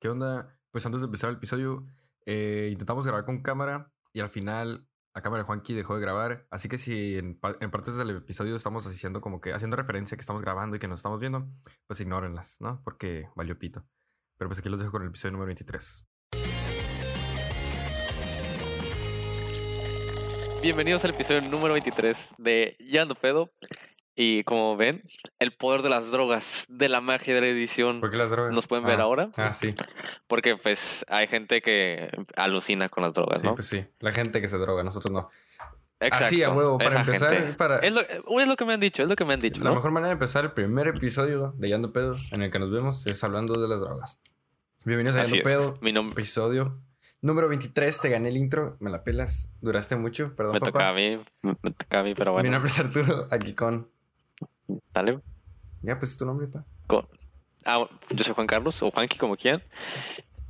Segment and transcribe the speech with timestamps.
[0.00, 0.56] ¿Qué onda?
[0.70, 1.86] Pues antes de empezar el episodio,
[2.26, 6.46] eh, intentamos grabar con cámara y al final la cámara de Juanqui dejó de grabar.
[6.50, 10.16] Así que si en, pa- en partes del episodio estamos haciendo como que haciendo referencia
[10.16, 11.48] que estamos grabando y que nos estamos viendo,
[11.86, 12.80] pues ignórenlas, ¿no?
[12.84, 13.84] Porque valió pito.
[14.36, 16.06] Pero pues aquí los dejo con el episodio número 23.
[20.62, 23.50] Bienvenidos al episodio número 23 de Ya Ando Pedo.
[24.20, 25.00] Y como ven,
[25.38, 28.52] el poder de las drogas, de la magia de la edición, ¿Por qué las drogas?
[28.52, 29.30] nos pueden ver Ah, ahora.
[29.36, 29.70] Ah, sí.
[30.26, 33.54] Porque pues hay gente que alucina con las drogas, Sí, ¿no?
[33.54, 33.84] pues sí.
[34.00, 35.30] La gente que se droga, nosotros no.
[36.00, 36.24] Exacto.
[36.26, 37.52] Así a huevo, para esa empezar, gente.
[37.54, 39.62] para- Es, lo, es lo que me han dicho, es lo que me han dicho,
[39.62, 39.76] La ¿no?
[39.76, 43.06] mejor manera de empezar el primer episodio de Yando Pedo en el que nos vemos
[43.06, 44.18] es hablando de las drogas.
[44.84, 45.56] Bienvenidos a Así Yando es.
[45.56, 46.76] Pedo, Mi nombre episodio
[47.20, 48.00] número 23.
[48.00, 49.50] Te gané el intro, me la pelas.
[49.60, 50.94] Duraste mucho, perdón, me toca a papá.
[50.94, 53.88] mí, me toca a mí, pero Mi bueno, nombre es Arturo, aquí con.
[54.92, 55.18] Dale.
[55.82, 56.48] Ya, pues es tu nombre.
[56.86, 57.06] Con-
[57.64, 59.62] Ah, yo soy Juan Carlos, o Juanqui, como quieran.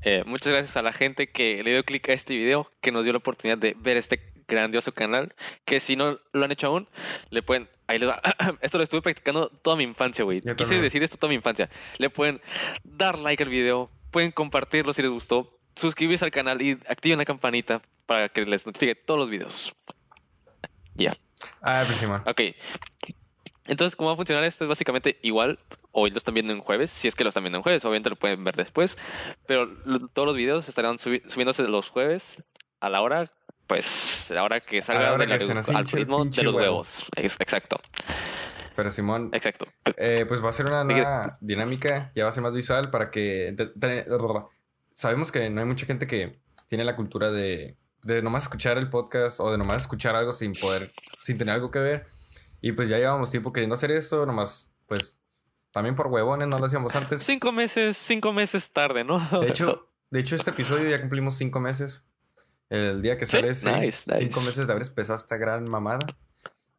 [0.03, 3.03] Eh, muchas gracias a la gente que le dio clic a este video, que nos
[3.03, 5.35] dio la oportunidad de ver este grandioso canal.
[5.65, 6.89] Que si no lo han hecho aún,
[7.31, 7.69] le pueden.
[7.89, 8.21] Ahí les va.
[8.61, 10.41] Esto lo estuve practicando toda mi infancia, güey.
[10.41, 10.83] Quise también.
[10.83, 11.69] decir esto toda mi infancia.
[11.99, 12.41] Le pueden
[12.85, 17.25] dar like al video, pueden compartirlo si les gustó, suscribirse al canal y activen la
[17.25, 19.75] campanita para que les notifique todos los videos.
[20.95, 21.17] Ya.
[21.63, 22.23] Ah, pues sí, man.
[22.27, 22.41] Ok.
[23.69, 24.65] Entonces, ¿cómo va a funcionar esto?
[24.65, 25.59] Es básicamente igual.
[25.93, 28.11] Hoy lo están viendo en jueves, si es que lo están viendo en jueves, obviamente
[28.11, 28.97] lo pueden ver después.
[29.47, 32.43] Pero lo- todos los videos estarán subi- subiéndose los jueves
[32.81, 33.31] a la hora,
[33.67, 36.67] pues, a la hora que salga hora del que algoritmo pinche de los huevo.
[36.77, 37.05] huevos.
[37.17, 37.79] Ex- Exacto,
[38.75, 39.67] Pero Simón, exacto.
[39.97, 42.55] eh, pues va a ser una ¿De qué- nueva dinámica, ya va a ser más
[42.55, 43.55] visual para que.
[44.95, 48.89] sabemos que no hay mucha gente que tiene la cultura de, de nomás escuchar el
[48.89, 50.91] podcast o de nomás escuchar algo sin poder,
[51.23, 52.07] sin tener algo que ver.
[52.61, 55.19] Y pues ya llevamos tiempo queriendo hacer eso, nomás, pues,
[55.71, 57.23] también por huevones, no lo hacíamos antes.
[57.23, 59.19] Cinco meses, cinco meses tarde, ¿no?
[59.41, 62.05] De hecho, de hecho, este episodio ya cumplimos cinco meses.
[62.71, 64.21] El día que Sí, sale ese, nice, nice.
[64.27, 66.01] cinco meses de haber empezado esta gran mamada.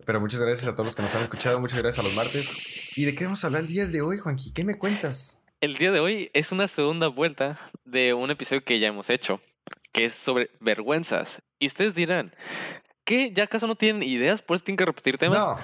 [0.06, 2.98] Pero muchas gracias a todos los que nos han escuchado, muchas gracias a los martes.
[2.98, 4.52] ¿Y de qué vamos a hablar el día de hoy, Juanqui?
[4.54, 5.40] ¿Qué me cuentas?
[5.62, 9.42] El día de hoy es una segunda vuelta de un episodio que ya hemos hecho,
[9.92, 11.42] que es sobre vergüenzas.
[11.60, 12.34] Y ustedes dirán,
[13.04, 13.32] ¿qué?
[13.34, 14.42] ¿Ya acaso no tienen ideas?
[14.42, 15.38] ¿Por eso tienen que repetir temas?
[15.40, 15.58] No,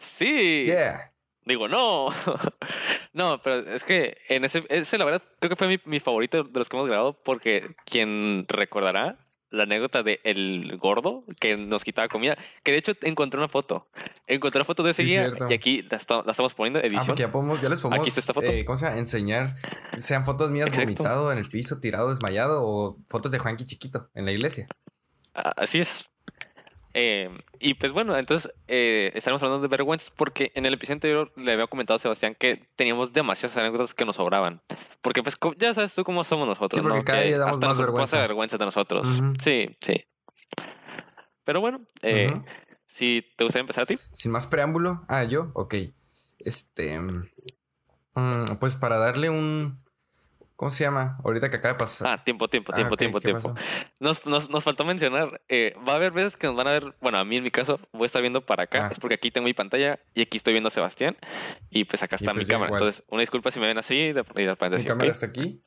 [0.00, 0.64] Sí.
[0.64, 1.12] yeah.
[1.44, 2.08] Digo, no.
[3.12, 6.44] no, pero es que en ese, ese la verdad, creo que fue mi, mi favorito
[6.44, 9.18] de los que hemos grabado, porque quien recordará
[9.50, 13.86] la anécdota de el gordo que nos quitaba comida, que de hecho encontré una foto.
[14.26, 15.46] Encontré una foto de ese Sí, cierto.
[15.50, 17.06] y aquí la, esta- la estamos poniendo, Ah, edición.
[17.08, 18.46] porque ya, podemos, ya les podemos Aquí está esta foto.
[18.46, 18.98] eh, ¿cómo se llama?
[18.98, 19.56] enseñar,
[19.98, 20.84] sean fotos mías Exacto.
[20.86, 24.68] vomitado en el piso, tirado, desmayado, o fotos de Juanqui chiquito en la iglesia.
[25.34, 26.08] Ah, Así es.
[26.94, 31.32] Eh, y pues bueno, entonces eh, estaremos hablando de vergüenzas porque en el episodio anterior
[31.36, 34.60] le había comentado a Sebastián que teníamos demasiadas anécdotas que nos sobraban.
[35.00, 37.02] Porque pues ya sabes tú cómo somos nosotros, Sí, ¿no?
[37.04, 38.20] cada Que día damos hasta más nos vergüenza.
[38.20, 39.08] vergüenza de nosotros.
[39.42, 40.04] Sí, sí.
[41.44, 42.32] Pero bueno, eh,
[42.86, 43.98] si te gustaría empezar a ti.
[44.12, 45.04] Sin más preámbulo.
[45.08, 45.74] Ah, yo, ok.
[46.40, 46.98] Este.
[47.00, 49.81] mm, pues para darle un.
[50.56, 51.18] ¿Cómo se llama?
[51.24, 52.06] Ahorita que acaba de pasar.
[52.08, 53.54] Ah, tiempo, tiempo, Ah, tiempo, tiempo, ¿qué tiempo.
[54.00, 56.94] Nos, nos, nos faltó mencionar, eh, va a haber veces que nos van a ver,
[57.00, 58.88] bueno, a mí en mi caso voy a estar viendo para acá, Ah.
[58.92, 61.16] es porque aquí tengo mi pantalla y aquí estoy viendo a Sebastián
[61.70, 62.68] y pues acá está pues mi yo cámara.
[62.68, 62.82] igual.
[62.82, 65.12] Entonces, una disculpa si me ven así de, y de repente Mi así, cámara ok.
[65.12, 65.62] está aquí,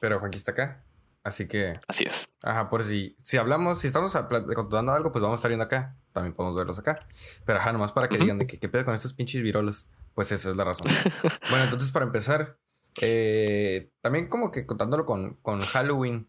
[0.00, 0.84] pero Juanqui está acá.
[1.22, 2.28] Así que, Así es.
[2.42, 4.14] ajá, por si, si hablamos, si estamos
[4.54, 5.96] contando algo, pues vamos a estar viendo acá.
[6.12, 7.06] También podemos verlos acá.
[7.46, 9.88] Pero ajá, nomás para que digan de que qué pedo con estos pinches virolos.
[10.12, 10.86] Pues esa es la razón.
[11.48, 12.58] bueno, entonces para empezar,
[13.00, 16.28] eh, también como que contándolo con, con Halloween,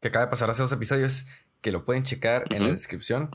[0.00, 1.26] que acaba de pasar hace dos episodios,
[1.60, 3.30] que lo pueden checar en la descripción.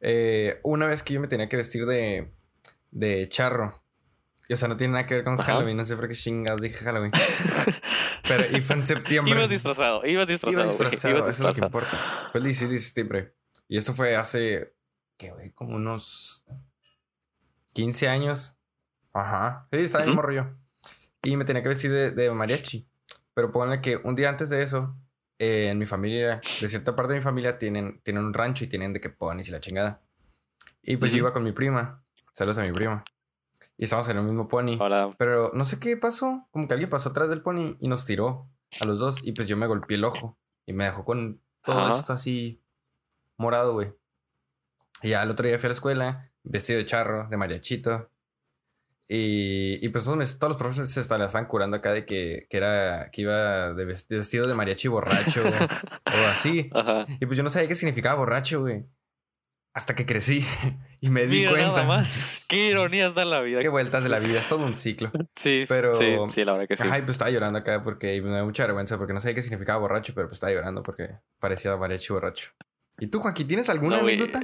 [0.00, 2.32] Eh, una vez que yo me tenía que vestir de,
[2.90, 3.82] de charro.
[4.48, 5.44] Y, o sea, no tiene nada que ver con Ajá.
[5.54, 5.76] Halloween.
[5.76, 7.12] No sé por qué chingas dije Halloween.
[8.26, 9.32] Pero, y fue en septiembre.
[9.34, 10.64] Ibas disfrazado, ibas disfrazado.
[10.64, 11.66] Iba disfrazado, ibas eso es lo que disfrazado.
[11.66, 12.28] importa.
[12.32, 13.34] Fue el 16 de septiembre.
[13.68, 14.74] Y eso fue hace,
[15.16, 15.50] ¿qué, güey?
[15.52, 16.44] Como unos
[17.74, 18.56] 15 años.
[19.12, 19.68] Ajá.
[19.70, 20.22] Sí, estaba bien Ujú.
[20.22, 20.46] morro yo.
[21.22, 22.86] Y me tenía que vestir de, de mariachi.
[23.34, 24.96] Pero ponle que un día antes de eso,
[25.38, 28.68] eh, en mi familia, de cierta parte de mi familia, tienen, tienen un rancho y
[28.68, 30.02] tienen de que ponis y la chingada.
[30.82, 31.24] Y pues yo Ujú.
[31.26, 32.02] iba con mi prima.
[32.34, 33.04] Saludos a mi prima.
[33.76, 34.76] Y estábamos en el mismo pony.
[34.78, 35.14] Hola.
[35.18, 36.48] Pero no sé qué pasó.
[36.50, 38.48] Como que alguien pasó atrás del pony y nos tiró
[38.80, 39.26] a los dos.
[39.26, 40.38] Y pues yo me golpeé el ojo.
[40.66, 41.96] Y me dejó con todo Ajá.
[41.98, 42.62] esto así
[43.36, 43.92] morado, güey.
[45.02, 48.10] Y ya el otro día fui a la escuela, vestido de charro, de mariachito.
[49.12, 53.08] Y, y pues todos, los profesores se la estaban curando acá de que, que era
[53.10, 56.70] que iba de vestido de mariachi borracho o así.
[56.74, 57.06] Ajá.
[57.20, 58.84] Y pues yo no sabía qué significaba borracho, güey.
[59.74, 60.46] Hasta que crecí
[61.00, 61.72] y me di Mira cuenta.
[61.72, 62.44] nada más.
[62.48, 63.58] Qué ironías da la vida.
[63.58, 65.10] Qué vueltas de la vida, es todo un ciclo.
[65.34, 66.84] Sí, Pero- sí, sí, la verdad que sí.
[66.84, 69.42] Ajá, y pues estaba llorando acá porque me da mucha vergüenza porque no sabía qué
[69.42, 72.50] significaba borracho, pero pues estaba llorando porque parecía mariachi borracho.
[73.00, 74.40] ¿Y tú, Joaquín, tienes alguna No, anécdota?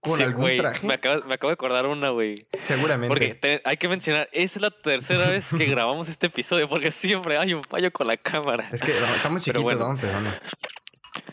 [0.00, 0.86] ¿Con sí, algún traje?
[0.86, 2.34] Me acabo, me acabo de acordar una, güey.
[2.62, 3.08] Seguramente.
[3.08, 7.38] Porque te- hay que mencionar, es la tercera vez que grabamos este episodio porque siempre
[7.38, 8.68] hay un fallo con la cámara.
[8.72, 9.78] Es que no, estamos Pero chiquitos, bueno.
[9.80, 10.30] vamos empezando.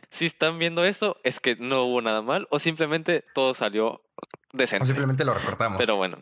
[0.10, 4.01] Si están viendo eso, es que no hubo nada mal o simplemente todo salió
[4.54, 4.83] decente.
[4.83, 5.77] O simplemente lo recortamos.
[5.80, 6.18] Pero bueno,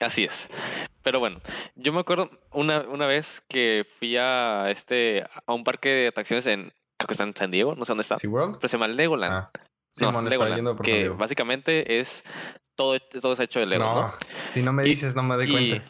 [0.00, 0.48] así es.
[1.02, 1.40] Pero bueno,
[1.76, 6.46] yo me acuerdo una, una vez que fui a este a un parque de atracciones
[6.46, 6.72] en
[7.04, 8.56] creo que está en San Diego, no sé dónde está, ¿SeaWorld?
[8.56, 9.34] pero se llama Legoland.
[9.34, 9.50] Ah.
[9.54, 9.60] no,
[9.92, 11.16] Simón está Legoland, yendo por que Diego.
[11.16, 12.24] básicamente es
[12.76, 14.02] todo, todo es hecho de Lego, ¿no?
[14.02, 14.08] No,
[14.50, 15.84] si no me Y- dices, no me doy Y- cuenta.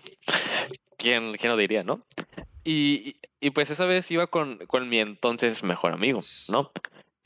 [0.97, 2.05] ¿Quién, quién lo diría, no?
[2.63, 2.73] Y,
[3.11, 6.73] y, y pues esa vez iba con, con mi entonces mejor amigo, ¿no?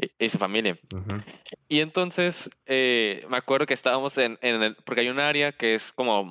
[0.00, 0.76] Y, y su familia.
[0.94, 1.23] Ujú.
[1.69, 4.76] Y entonces eh, me acuerdo que estábamos en, en el.
[4.84, 6.25] Porque hay un área que es como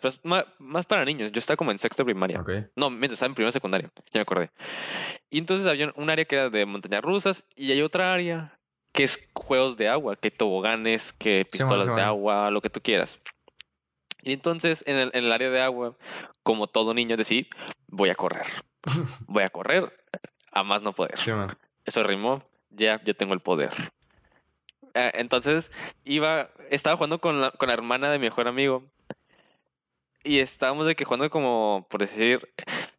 [0.00, 1.30] pero es ma- más, para niños.
[1.32, 2.40] Yo estaba como en sexto primaria.
[2.40, 2.50] Ok.
[2.76, 4.50] No, mientras estaba en primero secundaria, ya me acordé.
[5.34, 8.56] Y entonces había un área que era de montañas rusas y hay otra área
[8.92, 11.96] que es juegos de agua, que toboganes, que pistolas Simón.
[11.96, 13.18] de agua, lo que tú quieras.
[14.22, 15.96] Y entonces en el, en el área de agua,
[16.44, 17.48] como todo niño, decidí,
[17.88, 18.46] voy a correr.
[19.26, 19.92] Voy a correr
[20.52, 21.18] a más no poder.
[21.18, 21.32] Sí.
[21.84, 23.72] Eso rimó, ya, yo tengo el poder.
[24.94, 25.72] Eh, entonces,
[26.04, 28.84] iba, estaba jugando con la, con la hermana de mi mejor amigo.
[30.22, 32.48] Y estábamos de que jugando como, por decir,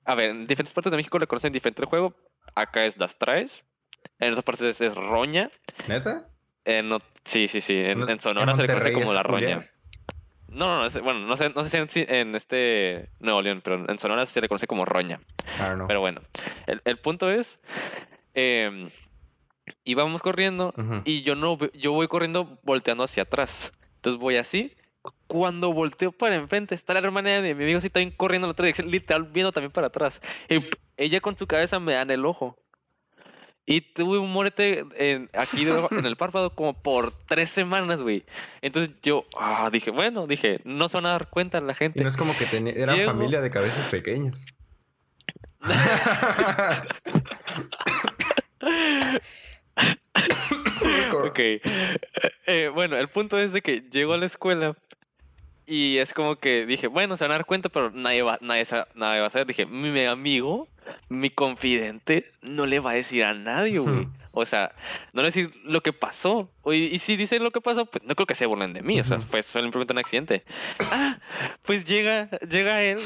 [0.06, 2.14] a ver, en diferentes partes de México le conocen diferente juego.
[2.54, 3.64] Acá es Las Traes.
[4.20, 5.50] En otras partes es Roña.
[5.88, 6.28] ¿Neta?
[6.64, 6.90] En,
[7.24, 7.80] sí, sí, sí.
[7.82, 9.66] En, No- en Sonora se le conoce como La Roña.
[10.48, 10.86] No, no, no.
[10.86, 14.40] es- bueno, no sé, no sé si en, este Nuevo León, pero en Sonora se
[14.42, 15.20] le conoce como Roña.
[15.76, 15.88] Know.
[15.88, 16.22] Pero bueno,
[16.68, 17.60] el, el punto es,
[18.36, 18.88] eh,
[19.84, 20.74] íbamos corriendo
[21.06, 23.74] y yo no, yo voy corriendo volteando hacia atrás.
[23.98, 24.76] Entonces voy así.
[25.36, 28.52] Cuando volteo para enfrente, está la hermana de mi amigo así también corriendo en la
[28.54, 30.22] otra dirección, literal viendo también para atrás.
[30.48, 30.64] Y
[30.96, 32.58] ella con su cabeza me da en el ojo.
[33.66, 38.24] Y tuve un morete en- aquí debajo, en el párpado como por tres semanas, güey.
[38.62, 42.00] Entonces yo ah, dije, bueno, dije, no se van a dar cuenta la gente.
[42.00, 44.46] Y no es como que teni- eran Llego- familia de cabezas pequeñas.
[51.14, 51.40] Ok.
[51.40, 51.62] Eh,
[52.48, 54.76] eh, bueno, el punto es de que llego a la escuela
[55.66, 58.66] y es como que dije, bueno, se van a dar cuenta, pero nadie va, nadie,
[58.96, 59.48] nadie va a saber.
[59.48, 60.68] Dije, mi mi amigo,
[61.10, 64.08] mi confidente, no le va a decir a nadie, güey.
[64.32, 64.74] O sea,
[65.14, 66.52] no le decir lo que pasó.
[66.66, 69.00] Y, y si dicen lo que pasó, pues no creo que se burlen de mí.
[69.00, 70.44] O sea, fue simplemente un accidente.
[70.92, 71.20] Ah,
[71.62, 73.00] pues llega, llega él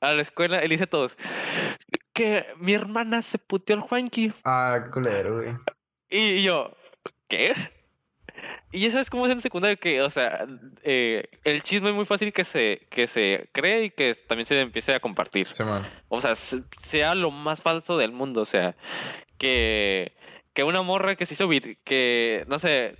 [0.00, 1.16] a la escuela le dice a todos
[2.16, 4.32] que mi hermana se puteó al Juanqui.
[4.42, 5.54] Ah, qué culero, güey.
[6.08, 6.74] Y yo,
[7.28, 7.54] ¿qué?
[8.72, 10.46] Y eso es como es en secundaria que, o sea,
[10.82, 14.60] eh, el chisme es muy fácil que se, que se cree y que también se
[14.60, 15.46] empiece a compartir.
[15.52, 15.62] Sí.
[16.08, 18.42] O sea, se- sea lo más falso del mundo.
[18.42, 18.74] O sea,
[19.38, 20.12] que,
[20.52, 22.96] que una morra que se hizo vir- que, no sé,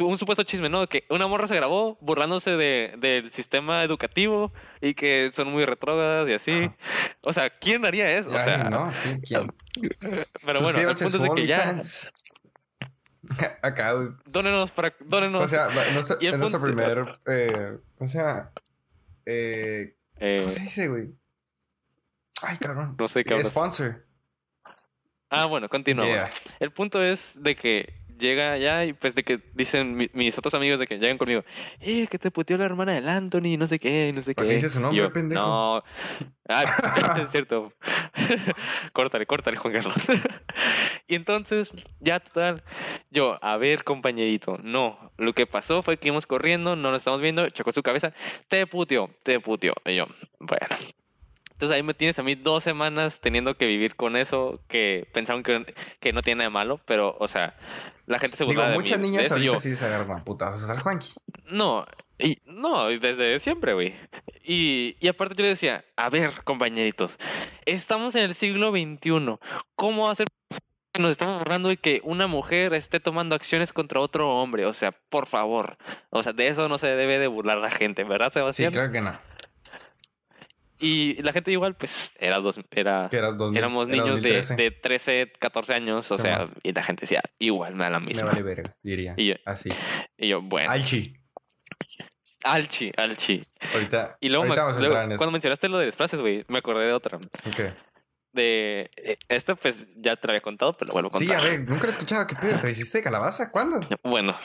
[0.00, 0.86] un supuesto chisme, ¿no?
[0.88, 6.28] Que una morra se grabó burlándose de, del sistema educativo y que son muy retrógradas
[6.28, 6.52] y así.
[6.64, 6.76] Ajá.
[7.22, 8.30] O sea, ¿quién haría eso?
[8.30, 9.52] O sea, no, sí, ¿quién?
[10.44, 11.78] pero bueno, el punto es de que ya.
[13.62, 14.08] Acá, güey.
[14.26, 15.44] dónenos para, dónenos.
[15.44, 17.18] O sea, nuestro- es nuestro primer.
[17.26, 18.50] Eh, ¿Cómo se llama?
[19.26, 21.14] Eh, Eh, ¿Cómo se dice, güey?
[22.42, 22.96] Ay, cabrón.
[22.98, 23.44] no sé qué.
[23.44, 24.04] Sponsor.
[25.30, 26.14] Ah, bueno, continuamos.
[26.14, 26.30] Yeah.
[26.60, 30.54] El punto es de que llega allá y pues de que dicen mi- mis otros
[30.54, 31.44] amigos de que llegan conmigo,
[31.80, 34.50] eh, que te puteó la hermana del Anthony, no sé qué, no sé ¿Para qué.
[34.50, 35.40] qué dices su nombre, yo, pendejo?
[35.40, 35.82] No.
[36.50, 36.64] Ah,
[37.22, 37.74] es cierto.
[38.94, 39.94] córtale, córtale, Juan Carlos.
[41.06, 41.70] y entonces,
[42.00, 42.62] ya total,
[43.10, 45.12] yo, a ver, compañerito, no.
[45.18, 48.14] Lo que pasó fue que íbamos corriendo, no nos estamos viendo, chocó su cabeza,
[48.48, 49.74] te puteó, te puteó.
[49.84, 50.06] Y yo,
[50.40, 50.66] bueno.
[51.58, 55.42] Entonces ahí me tienes a mí dos semanas teniendo que vivir con eso que pensaron
[55.42, 57.56] que, que no tiene nada de malo, pero, o sea,
[58.06, 59.02] la gente se Digo, burla de muchas mí.
[59.06, 61.14] de niñas eso, ahorita yo, sí se agarran putazos al Juanqui.
[61.50, 61.84] no,
[62.16, 63.94] y, no, desde siempre, güey.
[64.44, 67.18] Y, y aparte yo le decía, a ver, compañeritos,
[67.66, 69.38] estamos en el siglo XXI.
[69.74, 70.28] ¿Cómo hacer
[70.92, 74.64] que nos estamos burlando de que una mujer esté tomando acciones contra otro hombre?
[74.66, 75.76] O sea, por favor.
[76.10, 78.72] O sea, de eso no se debe de burlar la gente, ¿verdad, Sí, Sebastián?
[78.72, 79.18] claro que no.
[80.80, 84.56] Y la gente igual, pues, era dos, era, era 2000, éramos era niños de, 2013.
[84.56, 86.54] de 13, 14 años, o Sí, sea, man.
[86.62, 88.26] y la gente decía, igual me da la Me misma.
[88.28, 89.14] vale verga, diría.
[89.16, 89.70] Y yo, Así.
[90.16, 91.14] y yo, bueno, Alchi.
[92.44, 93.40] alchi, alchi.
[93.74, 95.18] Ahorita, Y luego, me- vamos luego, entrar en eso.
[95.18, 97.16] cuando mencionaste lo de disfraces, güey, me acordé de otra.
[97.18, 97.72] Ok.
[98.32, 101.44] De eh, esto, pues ya te lo había contado, pero lo vuelvo a Sí, contar.
[101.44, 102.26] a ver, nunca lo he escuchado.
[102.26, 102.60] ¿Qué pedo?
[102.60, 103.50] ¿Te hiciste calabaza?
[103.50, 103.80] ¿Cuándo?
[104.04, 104.36] Bueno,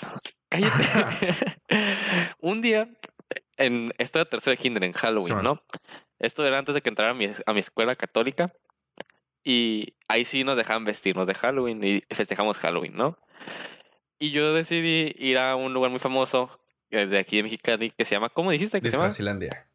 [0.49, 0.73] cállate.
[2.39, 2.89] un día,
[3.57, 5.59] en, esto era tercero de kinder, en Halloween, Sí, man.
[6.23, 8.53] Esto era antes de que entrara a mi, a mi escuela católica.
[9.43, 13.17] Y ahí sí nos dejaban vestirnos de Halloween y festejamos Halloween, ¿no?
[14.17, 16.49] Y yo decidí ir a un lugar muy famoso
[16.91, 19.07] eh, de aquí de Mexicali que se llama, ¿cómo dijiste que se llama?
[19.07, 19.67] Disfrazilandia.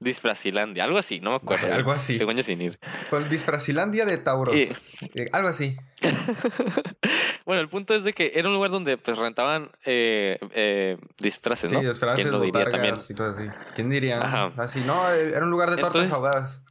[0.00, 1.66] Disfrazilandia, algo así, no me acuerdo.
[1.66, 2.18] Ay, algo así.
[2.18, 2.78] Tengo años sin ir.
[3.10, 4.54] Con Disfrazilandia de Tauros.
[4.54, 4.68] Y-
[5.20, 5.76] Eh, algo así.
[7.48, 11.70] bueno, el punto es de que era un lugar donde pues rentaban eh, eh, disfraces,
[11.70, 11.80] Sí, ¿no?
[11.80, 12.94] disfraces, ¿Quién lo diría también?
[12.94, 13.48] botargas y cosas así.
[13.74, 14.20] ¿Quién diría?
[14.22, 14.52] Ajá.
[14.58, 16.62] Así, no, era un lugar de tortas Entonces- ahogadas.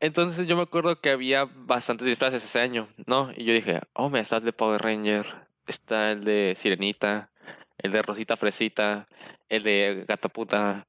[0.00, 3.30] Entonces yo me acuerdo que había bastantes disfraces ese año, ¿no?
[3.36, 5.24] Y yo dije, oh, me está el de Power Ranger,
[5.68, 7.30] está el de Sirenita,
[7.78, 9.06] el de Rosita Fresita,
[9.48, 10.86] el de Gata Puta,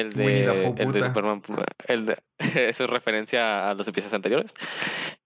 [0.00, 1.00] el de, el de.
[1.00, 1.42] Superman,
[1.86, 2.18] el de,
[2.68, 4.52] eso es referencia a los episodios anteriores.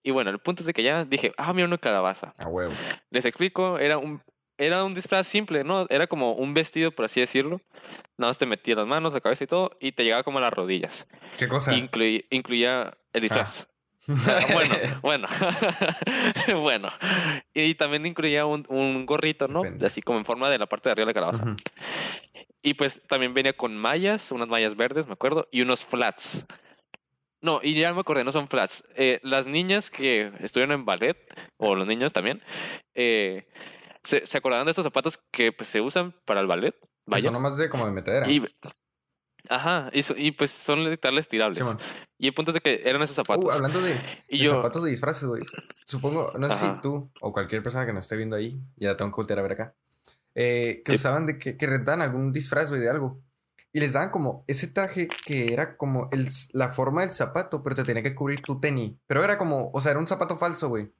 [0.03, 2.35] Y bueno, el punto es de que ya dije, ah, mira una calabaza.
[2.39, 2.73] A huevo.
[3.11, 4.23] Les explico, era un,
[4.57, 5.87] era un disfraz simple, ¿no?
[5.91, 7.61] Era como un vestido, por así decirlo.
[8.17, 10.41] Nada más te metía las manos, la cabeza y todo, y te llegaba como a
[10.43, 11.07] las rodillas.
[11.39, 11.73] ¿Qué cosa?
[11.75, 13.67] Inclui- incluía el disfraz.
[14.27, 15.29] Ah, bueno, bueno,
[16.61, 16.89] bueno.
[17.55, 19.63] Y también incluía un, un gorrito, ¿no?
[19.63, 19.87] Depende.
[19.87, 21.43] Así como en forma de la parte de arriba de la calabaza.
[21.45, 21.57] Ujú.
[22.69, 26.45] Y pues también venía con mallas, unas mallas verdes, me acuerdo, y unos flats.
[27.41, 28.85] No, y ya me acordé, no son flats.
[28.95, 31.17] Eh, las niñas que estuvieron en ballet,
[31.57, 32.43] o los niños también,
[32.95, 33.49] eh,
[34.05, 36.79] se, se acordaban de estos zapatos que pues, se usan para el ballet.
[37.07, 37.25] Vaya.
[37.25, 38.31] son nomás de como de metedera.
[38.31, 38.45] Y,
[39.49, 41.63] ajá, y, pues son literales tirables.
[42.19, 43.47] Y el punto es de que eran esos zapatos.
[43.47, 43.99] Uh, hablando de,
[44.29, 45.43] y de yo, zapatos de disfraces, güey.
[45.87, 49.11] Supongo, no sé si tú o cualquier persona que nos esté viendo ahí, ya tengo
[49.11, 49.75] que voltear a ver acá,
[50.41, 50.97] eh, que Sí.
[50.97, 53.21] usaban de que, que rentaban algún disfraz, güey, de algo.
[53.73, 57.75] Y les daban como ese traje que era como el, la forma del zapato, pero
[57.75, 58.95] te tenía que cubrir tu tenis.
[59.09, 60.93] Pero era como, o sea, era un zapato falso, güey.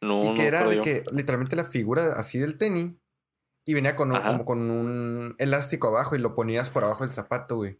[0.00, 0.82] no, y no que era de yo.
[0.82, 2.92] que literalmente la figura así del tenis
[3.64, 4.26] y venía con Ajá.
[4.32, 7.78] como con un elástico abajo y lo ponías por abajo del zapato, güey.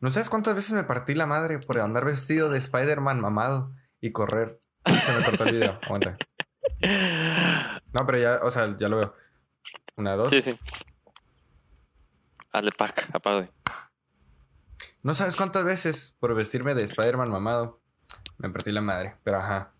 [0.00, 4.10] No sabes cuántas veces me partí la madre por andar vestido de Spider-Man mamado y
[4.12, 4.60] correr.
[5.04, 5.78] Se me cortó el video.
[5.82, 6.16] Aguanta.
[7.92, 9.14] No, pero ya, o sea, ya lo veo.
[9.96, 10.30] Una, dos.
[10.30, 10.58] Sí, sí.
[12.52, 13.50] Hazle pack, apague.
[15.02, 17.80] No sabes cuántas veces por vestirme de Spider-Man mamado
[18.38, 19.16] me partí la madre.
[19.22, 19.72] Pero ajá.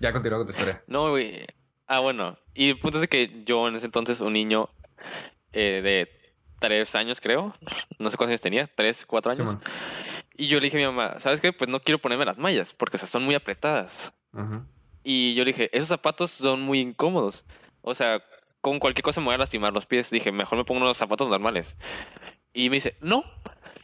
[0.00, 0.82] Ya continúo con tu historia.
[0.86, 1.46] No, güey.
[1.86, 2.38] Ah, bueno.
[2.54, 4.68] Y el punto es de que yo en ese entonces, un niño
[5.52, 7.54] eh, de tres años, creo.
[7.98, 9.58] No sé cuántos años tenía, tres, cuatro años.
[10.36, 11.52] Y yo le dije a mi mamá, ¿sabes qué?
[11.52, 14.12] Pues no quiero ponerme las mallas porque o sea, son muy apretadas.
[15.02, 17.44] Y yo le dije, esos zapatos son muy incómodos.
[17.82, 18.22] O sea,
[18.60, 20.10] con cualquier cosa me voy a lastimar los pies.
[20.10, 21.76] Dije, mejor me pongo unos zapatos normales.
[22.52, 23.24] Y me dice, no,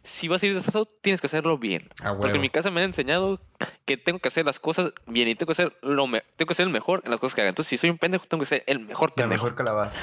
[0.02, 1.88] si vas a ir desfasado, tienes que hacerlo bien.
[2.02, 3.40] A Porque en mi casa me han enseñado
[3.84, 6.54] que tengo que hacer las cosas bien y tengo que ser lo me- tengo que
[6.54, 7.50] ser el mejor en las cosas que haga.
[7.50, 9.44] Entonces, si soy un pendejo, tengo que ser el mejor La pendejo.
[9.44, 9.98] mejor calabaza.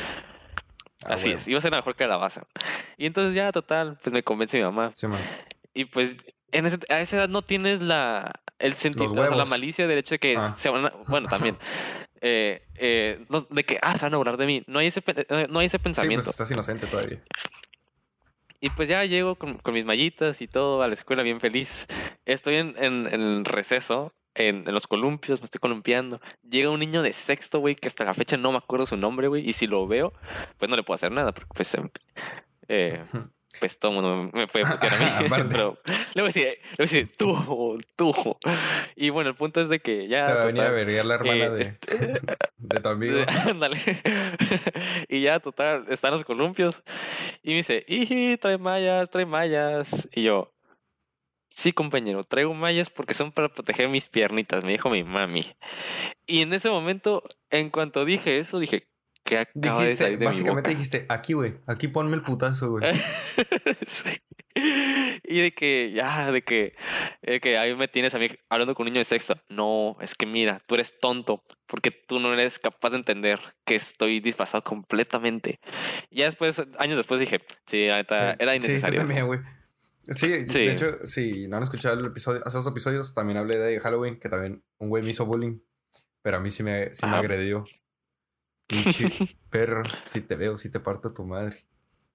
[1.06, 1.40] A Así huevo.
[1.40, 2.44] es, iba a ser la mejor calabaza.
[2.98, 4.92] Y entonces ya, total, pues me convence mi mamá.
[4.96, 5.20] Simón.
[5.74, 6.18] Y pues
[6.52, 9.98] en ese- a esa edad no tienes la el sentido, o sea, la malicia del
[9.98, 10.54] hecho de que Ah.
[10.56, 11.58] se van a- bueno, también
[12.22, 14.64] eh, eh, de que ah, se van a burlar de mí.
[14.68, 16.24] No hay ese eh, no hay ese Sí, pensamiento.
[16.24, 17.22] pues estás inocente todavía.
[18.60, 21.88] Y pues ya llego con, con mis mallitas y todo a la escuela bien feliz.
[22.26, 26.22] Estoy en, en, en el receso, en, en los columpios, me estoy columpiando.
[26.48, 29.28] Llega un niño de sexto, güey, que hasta la fecha no me acuerdo su nombre,
[29.28, 29.50] güey.
[29.50, 30.14] Y si lo veo,
[30.60, 31.90] pues no le puedo hacer nada, porque pues, em,
[32.68, 33.04] eh,
[33.60, 35.28] pues todo el mundo me puede putear a mí.
[35.50, 35.78] Pero
[36.14, 38.14] le voy a decir, le voy a decir, tú, tú.
[38.96, 40.26] Y bueno, el punto es de que ya...
[40.26, 41.98] Te va a venir a total, verguiar la hermana eh, de, este-
[42.58, 43.20] de tu amigo.
[43.50, 44.02] Ándale.
[45.08, 46.82] y ya, total, están los columpios.
[47.44, 50.08] Y me dice, Iji, trae mallas, trae mallas.
[50.14, 50.54] Y yo,
[51.50, 55.46] sí, compañero, traigo mallas porque son para proteger mis piernitas, me dijo mi mami.
[56.26, 58.88] Y en ese momento, en cuanto dije eso, dije,
[59.24, 60.70] ¿qué acaba de Dijiste, salir de mi básicamente boca?
[60.70, 62.84] dijiste, aquí, güey, aquí ponme el putazo, güey.
[63.86, 64.10] Sí.
[65.24, 66.76] Y de que, ya, de que,
[67.22, 69.36] de que ahí me tienes a mí hablando con un niño de sexto.
[69.48, 73.76] No, es que mira, tú eres tonto porque tú no eres capaz de entender que
[73.76, 75.60] estoy disfrazado completamente.
[76.10, 77.84] Y ya después, años después dije, sí, Sí.
[77.86, 79.00] era Sí, innecesario.
[79.00, 79.40] también, güey.
[80.16, 80.60] Sí, Sí.
[80.66, 84.20] de hecho, si no han escuchado el episodio, hace dos episodios, también hablé de Halloween,
[84.20, 85.60] que también un güey me hizo bullying,
[86.22, 87.20] pero a mí sí me, sí me Ajá.
[87.20, 87.64] agredió.
[88.72, 89.10] Pinche
[89.50, 91.58] perro, si te veo, si te parto tu madre.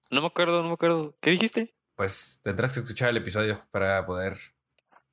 [0.09, 1.15] no me acuerdo, no me acuerdo.
[1.21, 1.75] ¿Qué dijiste?
[1.95, 4.37] Pues tendrás que escuchar el episodio para poder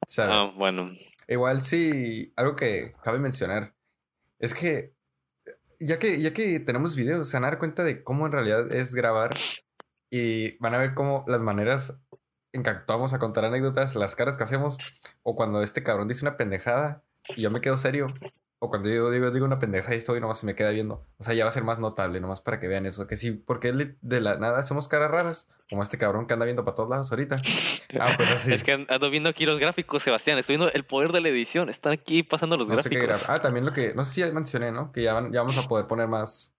[0.09, 0.35] saber.
[0.35, 0.91] Ah, bueno.
[1.29, 3.75] Igual sí, algo que cabe mencionar
[4.39, 4.95] es que
[5.81, 8.73] ya que ya que tenemos videos, se van a dar cuenta de cómo en realidad
[8.73, 9.31] es grabar
[10.11, 11.95] y van a ver cómo las maneras
[12.53, 14.79] en que actuamos a contar anécdotas, las caras que hacemos
[15.23, 17.03] o cuando este cabrón dice una pendejada
[17.37, 18.07] y yo me quedo serio
[18.65, 21.07] o cuando yo digo, digo una pendeja y estoy nomás se me queda viendo.
[21.19, 23.07] O sea, ya va a ser más notable, nomás para que vean eso.
[23.07, 26.65] Que sí, porque de la nada somos caras raras, como este cabrón que anda viendo
[26.65, 27.37] para todos lados ahorita.
[28.01, 28.53] Ah, pues así.
[28.53, 30.37] es que ando viendo aquí los gráficos, Sebastián.
[30.37, 31.69] Estoy viendo el poder de la edición.
[31.69, 33.29] Están aquí pasando los gráficos.
[33.29, 34.91] ah, también lo que, no sé si ya mencioné, ¿no?
[34.91, 36.57] Que ya, ya vamos a poder poner más,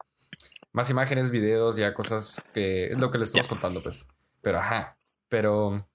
[0.72, 4.08] más imágenes, videos, ya cosas que es lo que les estamos contando, pues.
[4.42, 4.98] Pero ajá.
[5.28, 5.90] Pero,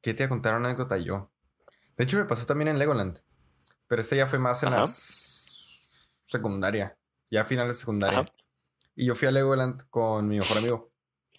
[0.00, 1.30] ¿qué te voy a contar una anécdota yo?
[1.98, 3.18] De hecho, me pasó también en Legoland.
[3.86, 5.23] Pero este ya fue más en las
[6.26, 6.96] secundaria.
[7.30, 8.24] Ya a finales de secundaria.
[8.94, 10.92] Y yo fui a Legoland con mi mejor amigo.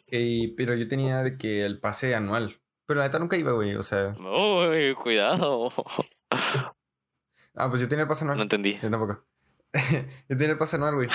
[0.08, 2.62] Y, pero yo tenía de que el pase anual.
[2.86, 3.75] Pero la neta nunca iba, güey.
[3.75, 4.15] O sea.
[4.20, 5.70] Uy, cuidado.
[7.58, 8.38] Ah, pues yo tenía el pase anual.
[8.38, 8.77] No entendí.
[8.82, 9.25] Yo tampoco.
[10.27, 11.08] yo tenía el pase anual, güey.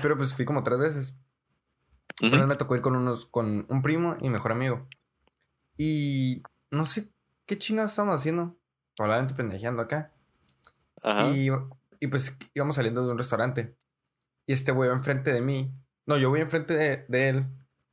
[0.00, 1.16] Pero pues fui como tres veces.
[2.20, 4.86] Pero me tocó ir con unos, con un primo y mejor amigo.
[5.76, 7.12] Y no sé
[7.46, 8.56] qué chingados estamos haciendo.
[8.94, 10.12] Probablemente pendejeando acá.
[11.32, 11.48] Y,
[12.00, 13.76] y, pues íbamos saliendo de un restaurante.
[14.46, 15.72] Y este güey va enfrente de mí.
[16.06, 17.46] No, yo voy enfrente de, de él.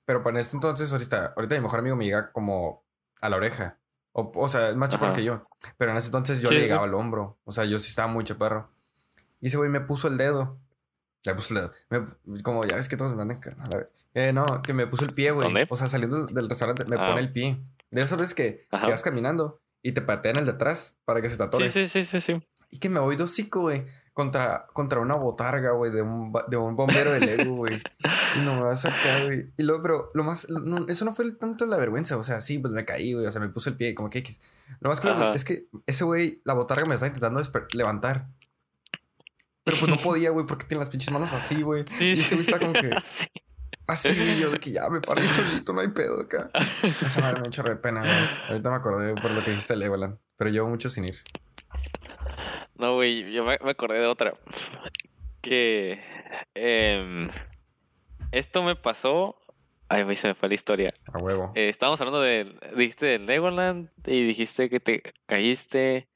[0.05, 2.85] Pero para este entonces, ahorita, ahorita mi mejor amigo me llega como
[3.21, 3.77] a la oreja.
[4.13, 5.43] O, o sea, es más chaparro que yo.
[5.77, 7.37] Pero en ese entonces yo le llegaba al hombro.
[7.43, 8.71] O sea, yo sí estaba muy chaparro.
[9.41, 10.57] Y ese güey me puso el dedo.
[11.23, 12.17] Le puso el dedo.
[12.43, 13.39] como ya ves que todos me andan.
[14.13, 15.67] Eh, no, que me puso el pie, güey.
[15.69, 17.19] O sea, saliendo del restaurante, me pone ah.
[17.19, 17.61] el pie.
[17.91, 21.29] De esas veces que, que, vas caminando y te patean el de atrás para que
[21.29, 21.69] se te atore.
[21.69, 22.47] Sí, sí, sí, sí, sí.
[22.77, 23.87] Y que me voy dosico, güey.
[24.13, 27.81] Contra, contra una botarga, güey, de un, de un bombero de Lego, güey.
[28.35, 29.51] Y no me va a sacar, güey.
[29.57, 30.47] Y luego, pero lo más,
[30.87, 33.41] eso no fue tanto la vergüenza, o sea, sí, pues me caí, güey, o sea,
[33.41, 34.41] me puse el pie, como que X.
[34.79, 37.41] Lo más claro es que ese güey, la botarga me está intentando
[37.73, 38.27] levantar.
[39.63, 41.83] Pero pues no podía, güey, porque tiene las pinches manos así, güey.
[41.99, 42.91] y ese güey está como que.
[43.87, 46.49] Así, yo de que ya me paré solito, no hay pedo acá.
[46.83, 48.49] Esa madre me ha hecho de pena, güey.
[48.49, 50.17] Ahorita me acordé por lo que dijiste Legoland.
[50.35, 51.23] Pero llevo mucho sin ir.
[52.77, 54.33] No, güey, yo me, acordé de otra.
[55.41, 55.99] Que
[56.53, 57.29] em,
[58.31, 59.35] esto me pasó.
[59.89, 60.93] Ay, güey, se me fue la historia.
[61.11, 61.51] A huevo.
[61.55, 62.55] Eh, estábamos hablando de.
[62.75, 66.07] Dijiste de Legoland y dijiste que te caíste.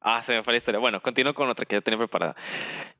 [0.00, 0.80] Ah, se me fue la historia.
[0.80, 2.36] Bueno, continúo con otra que ya tenía preparada.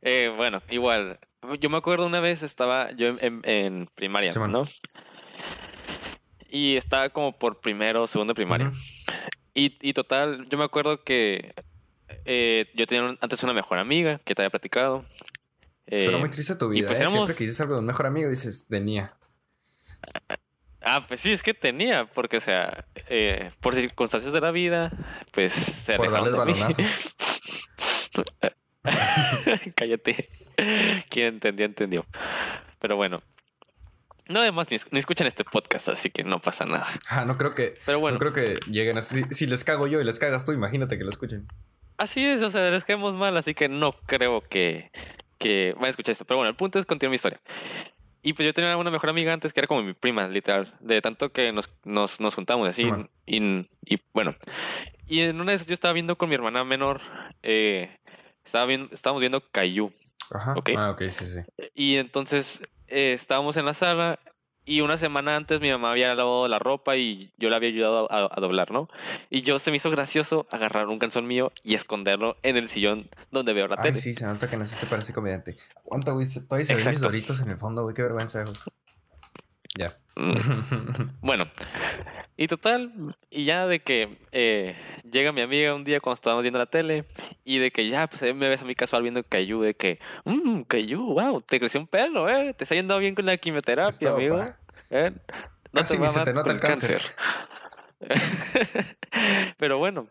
[0.02, 1.18] Eh, bueno, igual.
[1.61, 4.62] Yo me acuerdo una vez estaba yo en, primaria, ¿no?
[6.49, 8.71] Y estaba como por primero o segundo de primaria.
[9.54, 11.52] y, y total, yo me acuerdo que
[12.25, 15.04] eh, yo tenía antes una mejor amiga que te había platicado.
[15.88, 16.88] Suena muy triste tu vida.
[16.88, 17.08] Pues ¿eh?
[17.08, 19.17] Siempre que dices algo de un mejor amigo, dices tenía.
[20.84, 24.91] Ah, pues sí, es que tenía, porque, o sea, eh, por circunstancias de la vida,
[25.30, 27.15] pues se Por darles balonazos.
[29.76, 30.28] Cállate.
[31.08, 32.06] Quien entendió, entendió.
[32.80, 33.23] Pero bueno.
[34.28, 36.88] No, además, ni, ni, escuchan este podcast, así que no pasa nada.
[37.08, 37.75] Ah, no creo que.
[37.86, 38.15] Pero bueno.
[38.15, 39.23] No creo que lleguen así.
[39.30, 41.47] Si les cago yo y les cagas tú, imagínate que lo escuchen.
[42.02, 44.91] Así es, o sea, les caemos mal, así que no creo que,
[45.38, 46.25] que vayan a escuchar esto.
[46.25, 47.41] Pero bueno, el punto es continuar mi historia.
[48.25, 50.75] Y pues yo tenía una mejor amiga antes que era como mi prima, literal.
[50.80, 52.91] De tanto que nos, nos, nos juntamos así.
[53.25, 54.34] y, y, bueno.
[55.06, 57.00] Y en una vez yo estaba viendo con mi hermana menor.
[57.45, 57.97] Eh,
[58.45, 59.93] estaba viendo, estábamos viendo Caillou.
[60.32, 60.54] Ajá.
[60.56, 60.75] ¿okay?
[60.76, 61.38] Ah, ok, sí, sí.
[61.73, 64.19] Y entonces eh, estábamos en la sala
[64.64, 68.08] y una semana antes mi mamá había lavado la ropa y yo la había ayudado
[68.10, 68.88] a, doblar, ¿no?
[69.30, 73.08] Y yo se me hizo gracioso agarrar un calzón mío y esconderlo en el sillón
[73.30, 74.00] donde veo la Ay, tele.
[74.00, 75.56] Sí, se nota que naciste para ese comediante.
[75.84, 76.26] Aguanta, güey.
[76.26, 77.94] Todavía se ven mis doritos en el fondo, güey.
[77.94, 78.54] Qué vergüenza, güey.
[79.78, 79.97] Ya.
[80.17, 80.32] Mm.
[81.21, 81.50] bueno.
[82.37, 82.93] Y total,
[83.30, 84.75] y ya de que eh,
[85.11, 87.04] llega mi amiga un día cuando estábamos viendo la tele
[87.45, 90.63] y de que ya, pues me ves a mi casual viendo Cayu, de que, mmm,
[90.63, 94.45] Cayu, wow, te creció un pelo, eh, te está yendo bien con la quimioterapia, amigo.
[94.91, 95.13] Eh,
[95.73, 97.02] no te va se te nota el cáncer.
[99.58, 100.08] Pero bueno,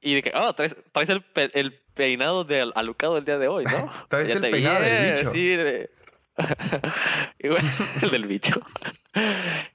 [0.00, 0.76] y de que, oh, traes,
[1.08, 3.92] el, el, peinado de alucado del día de hoy, ¿no?
[4.08, 5.32] traes el peinado del bicho.
[5.32, 5.90] Sí, de...
[7.38, 8.60] el del bicho.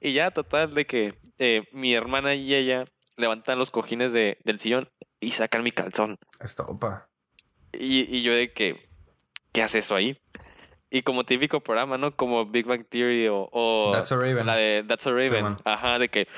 [0.00, 2.84] y ya, total, de que eh, mi hermana y ella
[3.16, 4.88] levantan los cojines de, del sillón
[5.20, 6.18] y sacan mi calzón.
[6.40, 7.08] Estopa.
[7.72, 8.88] Y, y yo de que,
[9.52, 10.18] ¿qué hace eso ahí?
[10.90, 12.14] Y como típico programa, ¿no?
[12.14, 14.46] Como Big Bang Theory o, o That's a Raven.
[14.46, 15.56] la de That's a Raven.
[15.64, 16.28] Ajá, de que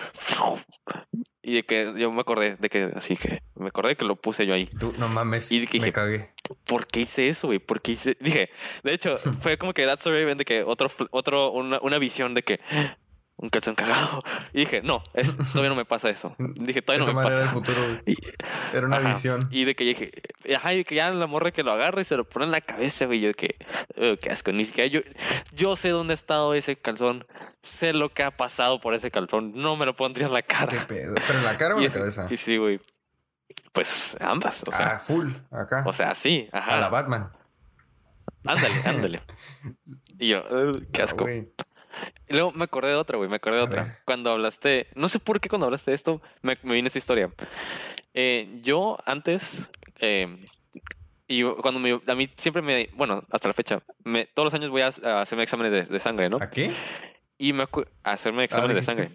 [1.42, 4.46] y de que yo me acordé de que así que me acordé que lo puse
[4.46, 4.64] yo ahí.
[4.80, 5.52] Tú no mames.
[5.52, 6.30] Y que me cagué.
[6.64, 7.58] ¿Por qué hice eso, güey?
[7.58, 8.16] ¿Por qué hice?
[8.20, 8.50] Dije,
[8.82, 12.34] de hecho, fue como que That's so Raven de que otro, otro, una, una visión
[12.34, 12.60] de que
[13.38, 14.22] un calzón cagado.
[14.52, 16.34] Y dije, no, es, todavía no me pasa eso.
[16.38, 17.36] Dije, todavía no me pasa.
[17.36, 18.00] Era el futuro,
[18.72, 19.46] Era una visión.
[19.50, 20.10] Y de que dije,
[20.54, 22.60] ajá, y que ya la morra que lo agarra y se lo pone en la
[22.60, 23.20] cabeza, güey.
[23.20, 23.56] Yo de que,
[23.96, 24.52] oh, qué asco.
[24.52, 25.00] Ni siquiera yo,
[25.52, 27.26] yo sé dónde ha estado ese calzón.
[27.62, 29.52] Sé lo que ha pasado por ese calzón.
[29.54, 30.68] No me lo pondría en la cara.
[30.68, 31.14] Qué pedo.
[31.26, 32.28] ¿Pero en la cara o en la cabeza?
[32.30, 32.80] Y sí, güey.
[33.76, 34.62] Pues ambas.
[34.66, 35.84] O sea, ah, full, acá.
[35.86, 36.76] O sea, sí, ajá.
[36.76, 37.30] A la Batman.
[38.46, 39.20] ándale, ándale.
[40.18, 41.28] Y yo, "Ugh, qué No, asco.
[41.28, 43.98] Y luego me acordé de otra, güey, me acordé de otra.
[44.06, 47.30] Cuando hablaste, no sé por qué cuando hablaste de esto, me, me vino esta historia.
[48.14, 49.68] Eh, yo antes,
[50.00, 50.42] eh,
[51.28, 54.70] y cuando me, a mí siempre me, bueno, hasta la fecha, me, todos los años
[54.70, 56.38] voy a, a hacerme exámenes de, de sangre, ¿no?
[56.40, 56.74] ¿A qué?
[57.36, 57.64] Y me
[58.04, 59.10] a hacerme exámenes de sangre.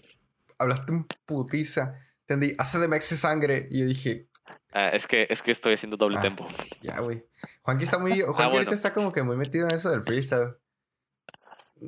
[0.59, 1.95] Hablaste un putiza.
[2.27, 3.67] Entendí, hace de sangre.
[3.71, 4.27] Y yo dije,
[4.73, 6.21] Ah, es que es que estoy haciendo doble Ah.
[6.21, 6.47] tempo.
[6.81, 7.25] ya, güey.
[7.63, 8.11] Juanqui está muy.
[8.21, 8.53] Juanqui Ah, bueno.
[8.59, 10.55] ahorita está como que muy metido en eso del freestyle.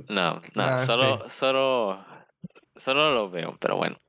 [0.09, 2.05] No, no, Ah, solo, solo,
[2.75, 4.01] solo lo veo, pero bueno.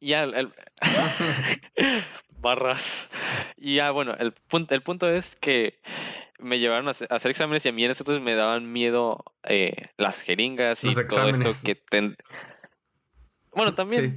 [0.00, 0.52] Ya el, el-
[2.40, 3.08] barras.
[3.56, 5.80] Y ya, bueno, el punto, el punto es que
[6.38, 8.70] me llevaron a hacer, a hacer exámenes y a mí en ese entonces me daban
[8.72, 11.46] miedo eh, las jeringas y Los todo exámenes.
[11.46, 12.16] esto que ten-
[13.52, 14.16] Bueno, también.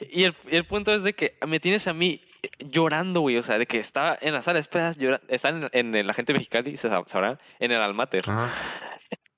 [0.00, 0.08] Sí.
[0.10, 2.20] Y el, y el punto es de que me tienes a mí
[2.58, 3.36] llorando, güey.
[3.36, 6.12] O sea, de que estaba en la sala de espera, llora- están en, en la
[6.12, 8.22] gente mexicana, se sab- sabrá, en el Almater.
[8.28, 8.52] Ajá.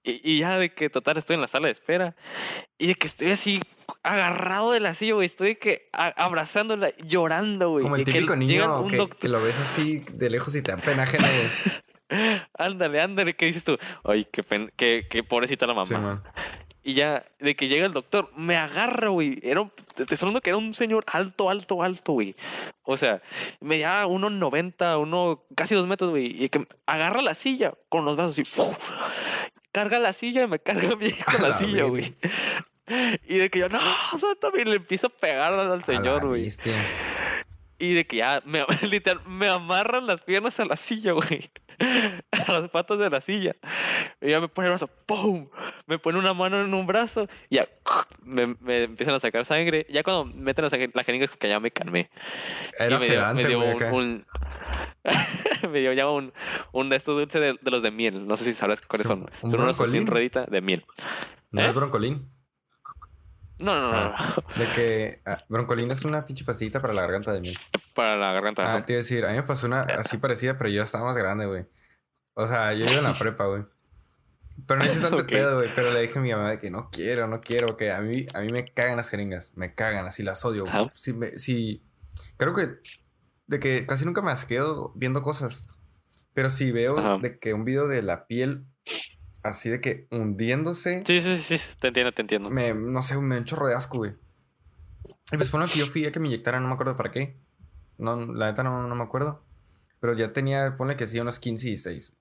[0.07, 2.15] Y, y ya de que total estoy en la sala de espera.
[2.79, 3.61] Y de que estoy así
[4.03, 5.25] agarrado de la silla, güey.
[5.27, 7.83] Estoy de que a- abrazándola, llorando, güey.
[7.83, 10.55] Como el Y que típico llega niño un que, que lo ves así de lejos
[10.57, 11.83] y te da pena ajena, güey.
[12.59, 13.79] Ándale, ándale, ¿qué dices tú?
[14.05, 16.23] Ay, qué, pen- qué, qué pobrecita la mamá.
[16.27, 16.45] Sí.
[16.87, 19.41] Y ya, de que llega el doctor, me agarra, güey.
[19.43, 22.37] Era un, te estoy hablando que era un señor alto, alto, alto, güey.
[22.83, 23.23] O sea,
[23.61, 26.45] me da unos 90, uno, casi dos metros, güey.
[26.45, 28.77] Y que agarra la silla con los brazos y ¡fu!
[29.73, 32.15] carga la silla y me carga a mí con la la silla, güey.
[33.27, 33.81] Y de que yo, no,
[34.19, 36.53] suéltame, y le empiezo a pegar al señor, güey.
[37.79, 41.51] Y de que ya, me, literal, me amarran las piernas a la silla, güey.
[42.49, 43.55] A las patas de la silla.
[44.21, 45.49] Y ya me pone el brazo, ¡pum!
[45.87, 47.69] Me pone una mano en un brazo y ya
[48.23, 49.87] me, me empiezan a sacar sangre.
[49.91, 52.11] Ya cuando meten la, sangre- la jeringa es que ya me calmé.
[52.79, 52.99] Era
[53.35, 54.27] me dio, me un, un-
[55.71, 56.33] me dio ya un,
[56.73, 58.27] un de estos dulces de, de los de miel.
[58.27, 59.21] No sé si sabes cuáles son.
[59.43, 60.07] un Son unos broncolín.
[60.07, 60.85] ruedita de miel.
[61.53, 61.67] No ¿Eh?
[61.69, 62.31] es broncolín.
[63.59, 64.15] No, no, no, no.
[64.57, 67.57] De que ah, broncolín es una pinche pastillita para la garganta de miel.
[67.95, 68.63] Para la garganta.
[68.65, 68.85] Ah, ajá.
[68.85, 71.17] te iba a decir, a mí me pasó una así parecida, pero yo estaba más
[71.17, 71.67] grande, güey.
[72.35, 73.65] O sea, yo iba en la prepa, güey.
[74.67, 75.29] Pero no hice tanto Ok.
[75.31, 75.75] pedo, güey.
[75.75, 78.27] Pero le dije a mi mamá de que no quiero, no quiero, que a mí,
[78.35, 79.53] a mí me cagan las jeringas.
[79.57, 80.91] Me cagan, así las odio, güey.
[80.93, 81.83] Sí, me- sí.
[82.37, 82.69] Creo que
[83.47, 85.67] de que casi nunca me asqueo viendo cosas.
[86.35, 87.19] Pero si veo Ajá.
[87.19, 88.65] de que un video de la piel
[89.43, 92.49] así de que hundiéndose, Sí, sí, sí, sí, te entiendo, te entiendo.
[92.51, 94.15] me, no sé, me da un chorro de asco, güey.
[95.33, 97.37] Y pues bueno, que yo fui a que me inyectaran, no me acuerdo para qué.
[97.99, 99.45] No, la neta no, no me acuerdo.
[100.01, 102.17] Pero ya tenía, ponle que sí, unos 15 y 16.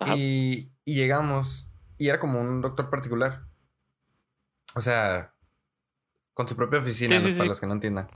[0.00, 0.14] Ajá.
[0.16, 3.44] Y, y llegamos, y era como un doctor particular.
[4.74, 5.34] O sea,
[6.34, 7.48] con su propia oficina, Sí, sí, para sí.
[7.48, 8.08] los que no entiendan.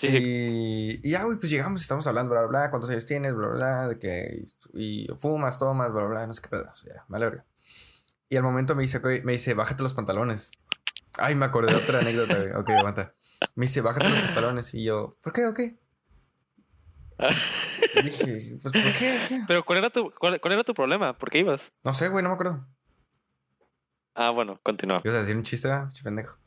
[0.00, 3.34] Y, y ya, güey, pues llegamos y estamos hablando, bla, bla, bla, cuántos años tienes,
[3.34, 7.04] bla, bla, de que y, fumas, tomas, bla, bla, no sé qué pedo, o sea,
[7.08, 7.44] vale, verga.
[8.28, 10.52] Y al momento me dice, me dice, bájate los pantalones.
[11.18, 12.52] Ay, me acordé de otra anécdota, güey.
[12.52, 13.14] Ok, aguanta.
[13.54, 14.74] Me dice, bájate los pantalones.
[14.74, 15.46] Y yo, ¿por qué?
[15.46, 15.76] ¿O qué?
[17.94, 19.20] Y dije, pues, ¿por qué?
[19.28, 19.42] ¿Qué?
[19.46, 21.12] Pero ¿cuál era tu, cuál, cuál era tu problema?
[21.16, 21.70] ¿Por qué ibas?
[21.84, 22.66] No sé, güey, no me acuerdo.
[24.14, 25.00] Ah, bueno, continúa.
[25.04, 25.68] ¿Ibas a decir un chiste,
[26.02, 26.38] pendejo.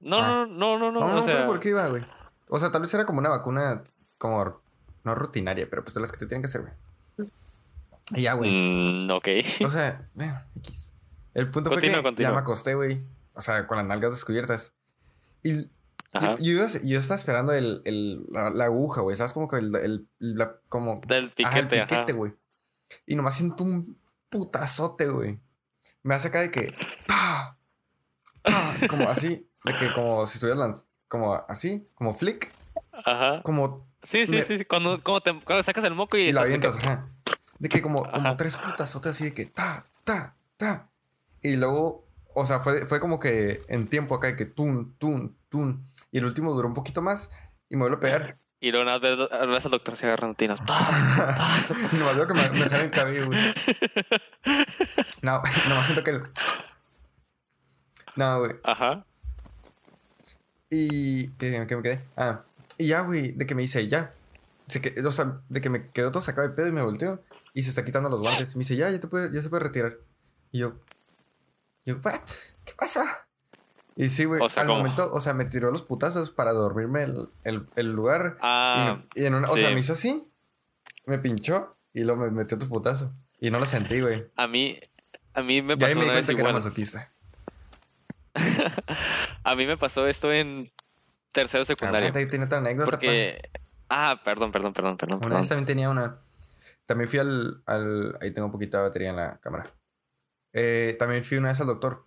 [0.00, 0.46] No, Ah.
[0.48, 2.04] no, no, no, no, No, no, o me acuerdo sea, por qué iba, güey.
[2.48, 3.84] O sea, tal vez era como una vacuna,
[4.18, 4.60] como,
[5.04, 7.30] no rutinaria, pero pues de las que te tienen que hacer, güey.
[8.14, 8.50] Y ya, güey.
[8.50, 9.28] mm, ok.
[9.66, 10.94] O sea, eh, X.
[11.34, 12.12] El punto fue que continúa.
[12.30, 13.04] ya me acosté, güey.
[13.34, 14.72] O sea, con las nalgas descubiertas.
[15.42, 15.68] Y
[16.12, 16.36] Ajá.
[16.38, 19.16] yo, yo, iba- yo estaba esperando el, el- la, la aguja, güey.
[19.16, 19.32] ¿Sabes?
[19.32, 20.94] Como que el, el- la- como...
[21.06, 22.32] Del Ajá, el piquete, piquete, güey.
[23.06, 23.98] Y nomás siento un
[24.30, 25.38] putazote, güey.
[26.02, 26.74] Me hace acá de que...
[28.88, 29.48] Como así.
[29.64, 31.86] De que como si estuvieras Como así.
[31.94, 32.50] Como flick.
[33.04, 33.42] Ajá.
[33.42, 33.86] Como...
[34.02, 34.58] Sí, sí, me- sí.
[34.58, 37.08] sí, Cuando, te, cuando sacas el moco y, Y la estás de que- avientas, ajá.
[37.58, 40.88] De que como, como tres putazotes así de que ta, ta, ta.
[41.42, 45.36] Y luego, o sea, fue, fue como que en tiempo acá de que tun, tun,
[45.48, 45.84] tun.
[46.10, 47.30] Y el último duró un poquito más
[47.68, 48.38] y me vuelve a pegar.
[48.60, 50.58] Y luego nada, ves, al doctor se agarrando tinas.
[51.92, 53.38] y nomás veo que me, me sale el cabello, güey.
[55.22, 56.22] No, nomás siento que el...
[58.16, 58.56] No, güey.
[58.64, 59.04] Ajá.
[60.70, 61.28] Y...
[61.36, 62.04] ¿Qué, qué me quedé?
[62.16, 62.42] Ah.
[62.78, 64.12] Y ya, güey, de que me dice, ya.
[64.66, 67.22] Se que, o sea, de que me quedó todo sacado de pedo y me volteó.
[67.54, 68.54] Y se está quitando los guantes.
[68.54, 69.98] Y me dice, ya, ya, te puede, ya se puede retirar.
[70.50, 70.74] Y yo...
[71.84, 72.22] Yo, ¿what?
[72.64, 73.27] ¿Qué pasa?
[74.00, 74.78] Y sí, güey, O sea, al ¿cómo?
[74.78, 78.36] momento, o sea, me tiró los putazos para dormirme el, el, el lugar.
[78.36, 79.74] Y Ah, me- y, en una, o sea, sí.
[79.74, 80.30] me hizo así,
[81.06, 83.12] me pinchó y luego me metió otro putazo.
[83.40, 84.30] Y no lo sentí, güey.
[84.36, 84.78] a mí,
[85.34, 87.12] a mí me Y ahí pasó me di cuenta que era masoquista.
[89.44, 90.70] A mí me pasó esto en
[91.32, 91.64] tercero
[92.18, 92.90] ahí tiene otra anécdota.
[92.90, 93.40] Porque.
[93.88, 95.20] Ah, perdón, perdón, perdón, perdón.
[95.24, 96.20] Una vez también tenía una.
[96.86, 98.16] También fui al, al.
[98.20, 99.66] Ahí tengo un poquito de batería en la cámara.
[100.52, 102.06] Eh, también fui una vez al doctor.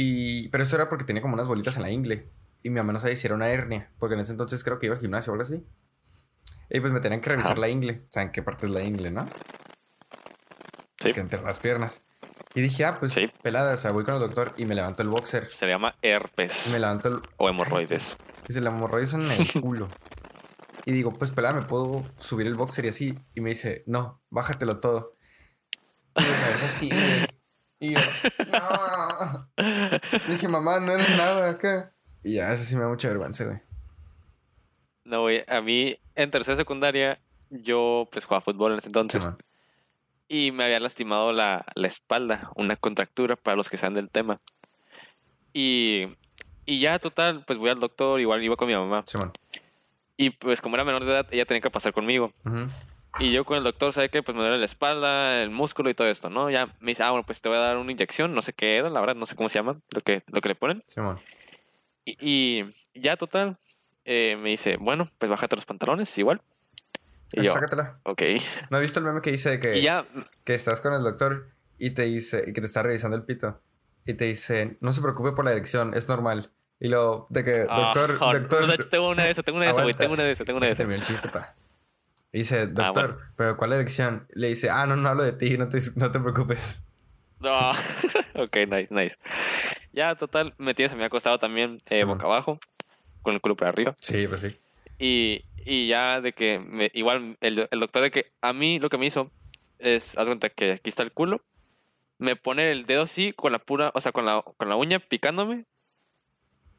[0.00, 2.30] Y, pero eso era porque tenía como unas bolitas en la ingle.
[2.62, 3.90] Y mi mamá no sabía si era una hernia.
[3.98, 5.66] Porque en ese entonces creo que iba al gimnasio o algo así.
[6.70, 7.60] Y pues me tenían que revisar Ajá.
[7.62, 8.06] la ingle.
[8.10, 9.26] ¿Saben qué parte es la ingle, no?
[11.00, 11.12] Sí.
[11.12, 12.00] Que entre las piernas.
[12.54, 13.28] Y dije, ah, pues Sí.
[13.42, 15.50] pelada, o sea, voy con el doctor y me levanto el boxer.
[15.50, 17.20] Se le llama herpes Me levanto el.
[17.36, 18.16] o hemorroides.
[18.46, 19.88] Dice, la hemorroides son en el culo.
[20.84, 23.18] Y digo, pues pelada, ¿me puedo subir el boxer y así?
[23.34, 25.16] Y me dice, no, bájatelo todo.
[26.16, 27.26] Y "Es así, güey".
[27.80, 28.00] Y yo,
[28.50, 29.48] no.
[30.28, 31.92] Dije, mamá, no era nada acá.
[32.22, 33.58] Y ya, eso sí me da mucha vergüenza, güey.
[35.04, 37.18] No, güey, a mí en tercera secundaria
[37.50, 39.26] yo pues jugaba fútbol en ese entonces
[40.28, 44.40] y me había lastimado la, la espalda, una contractura para los que saben del tema.
[45.54, 46.08] Y,
[46.66, 49.02] y ya total, pues voy al doctor, igual iba con mi mamá.
[49.06, 49.32] Simón.
[50.18, 52.32] Y pues como era menor de edad, ella tenía que pasar conmigo.
[52.44, 52.66] Ujú.
[53.20, 54.22] Y yo con el doctor, ¿sabe qué?
[54.22, 56.50] Pues me duele la espalda, el músculo y todo esto, ¿no?
[56.50, 58.76] Ya me dice, ah, bueno, pues te voy a dar una inyección, no sé qué
[58.76, 60.82] era, la verdad, no sé cómo se llama, lo que, lo que le ponen.
[60.86, 61.20] Simón.
[62.04, 63.58] Y, y ya total,
[64.04, 66.40] eh, me dice, bueno, pues bájate los pantalones, igual.
[67.32, 67.98] Y yo, Sácatela.
[68.04, 68.22] ok.
[68.70, 70.06] ¿No has visto el meme que dice que, ya,
[70.44, 73.60] que estás con el doctor y te dice, y que te está revisando el pito?
[74.06, 76.52] Y te dice, no se preocupe por la erección, es normal.
[76.78, 78.60] Y lo de que, doctor, Ah, doctor.
[78.62, 80.32] no, de hecho, tengo una de esas, tengo una de esas, güey, tengo una de
[80.32, 80.78] esas, tengo una de esas.
[80.78, 81.56] terminar el chiste, pa.
[82.32, 83.32] Dice, doctor, Ah, bueno.
[83.36, 84.26] ¿pero cuál erección?
[84.30, 86.84] Le dice, ah, no, no hablo de ti, no te, no te preocupes.
[87.40, 87.70] No.
[88.34, 89.16] ok, nice, nice.
[89.92, 92.58] Ya, total, me tienes, me ha acostado también eh, boca abajo,
[93.22, 93.94] con el culo para arriba.
[93.98, 94.56] Sí, pues sí.
[94.98, 98.90] Y, y ya de que, me, igual, el, el doctor de que a mí lo
[98.90, 99.30] que me hizo
[99.78, 101.40] es, haz cuenta que aquí está el culo,
[102.18, 104.98] me pone el dedo así con la pura, o sea, con la, con la uña
[104.98, 105.64] picándome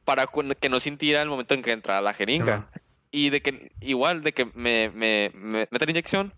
[0.04, 0.28] para
[0.60, 2.70] que no sintiera el momento en que entra la jeringa.
[3.12, 6.34] Y de que igual de que me, me, me mete la inyección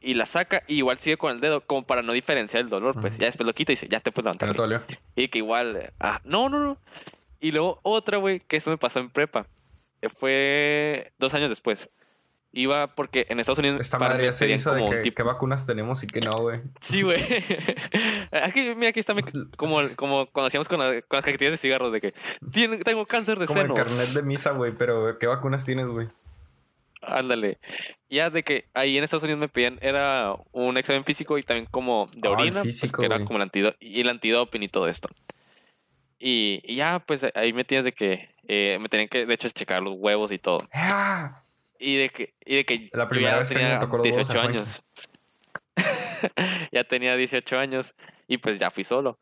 [0.00, 2.98] y la saca y igual sigue con el dedo como para no diferenciar el dolor,
[3.00, 4.48] pues ya después lo quita y dice, ya te puedes ¿Te levantar.
[5.14, 6.78] Y que igual, ah, no, no, no.
[7.40, 9.46] Y luego otra, güey, que eso me pasó en prepa.
[10.02, 11.90] Eh, Fue dos años después.
[12.52, 15.66] Iba porque en Estados Unidos Esta madre ya se hizo de que, tipo- qué vacunas
[15.66, 16.60] tenemos y qué no, güey.
[16.80, 17.22] Sí, güey.
[18.32, 19.22] aquí, mira, aquí está mi-
[19.56, 22.14] como, como cuando hacíamos con, la- con las cajetillas de cigarros de que
[22.52, 23.74] "Tien- tengo cáncer de Como el seno.
[23.74, 26.08] carnet de misa, güey, pero ¿qué vacunas tienes, güey?
[27.02, 27.58] Ándale.
[28.10, 31.66] Ya de que ahí en Estados Unidos me pedían, era un examen físico y también
[31.70, 34.68] como de Ah, orina, pues, físico, que era como el antidoping y el antidoping y
[34.68, 35.08] todo esto.
[36.18, 39.48] Y, y ya, pues ahí me tienes de que eh, me tenían que, de hecho,
[39.48, 40.58] checar los huevos y todo.
[41.82, 43.96] Y de que, y de que La yo primera ya vez que me tenía tocó
[43.96, 44.58] los huevos 18 a Juanqui.
[44.58, 44.82] años.
[46.72, 47.94] ya tenía 18 años
[48.28, 49.18] y pues ya fui solo.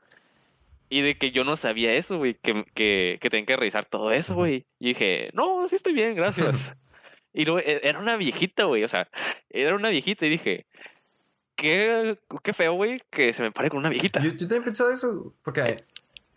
[0.90, 4.10] Y de que yo no sabía eso, güey, que, que, que tenían que revisar todo
[4.10, 4.66] eso, güey.
[4.80, 6.72] Y dije, no, sí estoy bien, gracias.
[7.32, 9.08] y luego e- era una viejita, güey, o sea,
[9.50, 10.66] era una viejita y dije,
[11.54, 14.20] qué, qué feo, güey, que se me pare con una viejita.
[14.20, 15.76] Yo, yo también he pensado eso, porque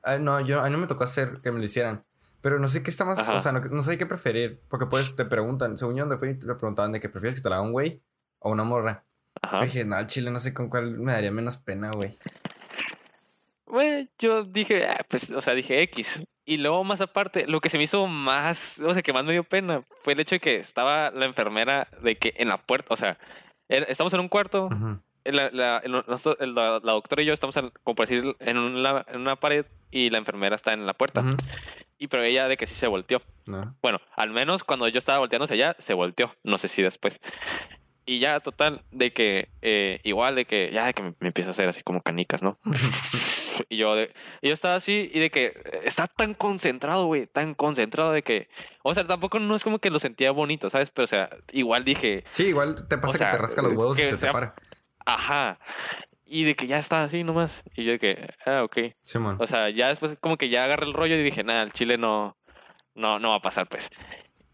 [0.04, 2.04] ah, no, yo, a mí no me tocó hacer que me lo hicieran.
[2.42, 3.36] Pero no sé qué está más, Ajá.
[3.36, 4.62] o sea, no, no sé qué preferir.
[4.68, 7.50] Porque pues te preguntan, según yo donde fui, te preguntaban de que prefieres que te
[7.50, 8.02] la haga un güey
[8.40, 9.04] o una morra.
[9.42, 9.62] Ajá.
[9.62, 12.18] Dije, no, al chile no sé con cuál me daría menos pena, güey.
[13.66, 16.24] Güey, yo dije, ah, pues, o sea, dije X.
[16.44, 19.32] Y luego, más aparte, lo que se me hizo más, o sea, que más me
[19.32, 22.94] dio pena fue el hecho de que estaba la enfermera de que en la puerta,
[22.94, 23.18] o sea,
[23.70, 25.00] er- estamos en un cuarto, Ujú.
[25.26, 29.36] La, la, la- la doctora y yo estamos, como por decir, en una, en una
[29.36, 31.22] pared y la enfermera está en la puerta.
[31.22, 31.36] Ujú.
[31.98, 33.22] Y pero ella de que sí se volteó.
[33.46, 33.76] No.
[33.82, 36.34] Bueno, al menos cuando yo estaba volteando hacia allá, se volteó.
[36.44, 37.20] No sé si después.
[38.06, 41.50] Y ya, total, de que eh, igual de que ya de que me, me empiezo
[41.50, 42.58] a hacer así como canicas, ¿no?
[43.70, 45.54] y yo de, y yo estaba así y de que
[45.84, 48.50] está tan concentrado, güey, tan concentrado de que,
[48.84, 50.90] o sea, tampoco no es como que lo sentía bonito, ¿sabes?
[50.90, 54.00] Pero o sea, igual dije, Sí, igual te pasa sea, que te rasca los huevos
[54.00, 54.56] y se te sea- para.
[55.06, 55.60] Ajá.
[56.26, 57.64] Y de que ya está así nomás.
[57.76, 58.78] Y yo de que, ah, ok.
[59.40, 61.98] O sea, ya después como que ya agarré el rollo y dije, nada, el chile
[61.98, 62.38] no,
[62.96, 63.90] no, no va a pasar, pues.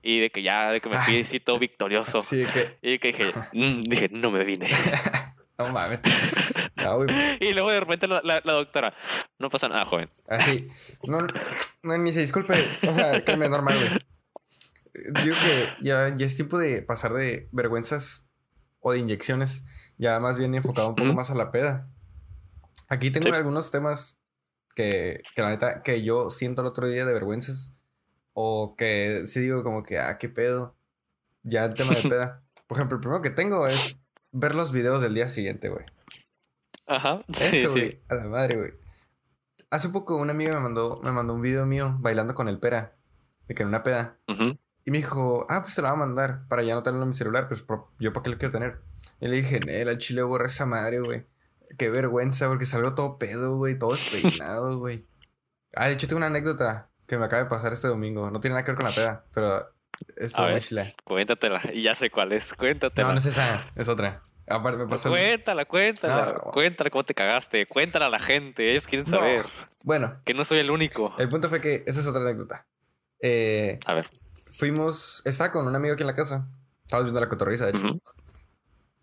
[0.02, 2.22] Y de que ya, de que me fui así todo victorioso.
[2.22, 2.78] Sí, de que.
[2.82, 4.68] Y de que dije, "Mm", dije, no me vine.
[5.60, 6.02] No mames.
[6.76, 7.04] No,
[7.40, 8.94] y luego de repente la, la- la doctora,
[9.40, 10.08] no pasa nada, joven.
[10.30, 10.68] Así.
[11.08, 11.18] No,
[11.82, 12.54] no, ni se disculpe.
[12.88, 15.24] O sea, que me normal, güey.
[15.24, 18.30] Digo que ya, ya es tiempo de pasar de vergüenzas
[18.82, 19.66] o de inyecciones,
[19.98, 21.88] ya más bien enfocado un poco más a la peda.
[22.90, 23.34] Aquí tengo Sí.
[23.34, 24.18] algunos temas
[24.76, 27.74] que, que la neta, que yo siento el otro día de vergüenzas.
[28.34, 30.76] O que sí digo como que, ah, qué pedo.
[31.44, 32.44] Ya el tema de peda.
[32.68, 34.00] Por ejemplo, el primero que tengo es
[34.32, 35.86] ver los videos del día siguiente, güey.
[36.86, 38.00] Ajá, sí, Eso, sí.
[38.10, 38.74] A la madre, güey.
[39.70, 42.96] Hace poco una amiga me mandó, me mandó un video mío bailando con el pera.
[43.48, 44.18] De que en una peda.
[44.28, 44.58] Ujú.
[44.86, 47.10] Y me dijo, ah, pues te lo va a mandar para ya no tenerlo en
[47.10, 47.48] mi celular.
[47.50, 47.66] Pues
[48.00, 48.82] yo para qué lo quiero tener.
[49.20, 51.26] Y le dije, Nel, al chile borra esa madre, güey.
[51.78, 55.06] Qué vergüenza, porque salió todo pedo, güey, todo despeinado, güey.
[55.76, 58.32] Ah, de hecho tengo una anécdota que me acaba de pasar este domingo.
[58.32, 59.70] No tiene nada que ver con la peda, pero
[60.16, 60.96] es A muy chile.
[61.04, 61.62] Cuéntatela.
[61.74, 62.54] Y ya sé cuál es.
[62.54, 63.08] Cuéntatela.
[63.08, 64.22] No, no es esa, es otra.
[64.48, 65.10] Aparte me pasó.
[65.10, 66.26] Cuéntala, cuéntala.
[66.28, 66.40] No, no.
[66.52, 67.66] Cuéntala cómo te cagaste.
[67.68, 68.72] Cuéntala a la gente.
[68.72, 69.18] Ellos quieren No.
[69.18, 69.46] saber.
[69.84, 71.14] Bueno, Que no soy el único.
[71.18, 72.66] el punto fue que esa es otra anécdota.
[73.22, 74.10] Eh, A ver.
[74.48, 76.48] fuimos, estaba con un amigo aquí en la casa.
[76.84, 78.00] Estábamos viendo la cotorriza, de hecho.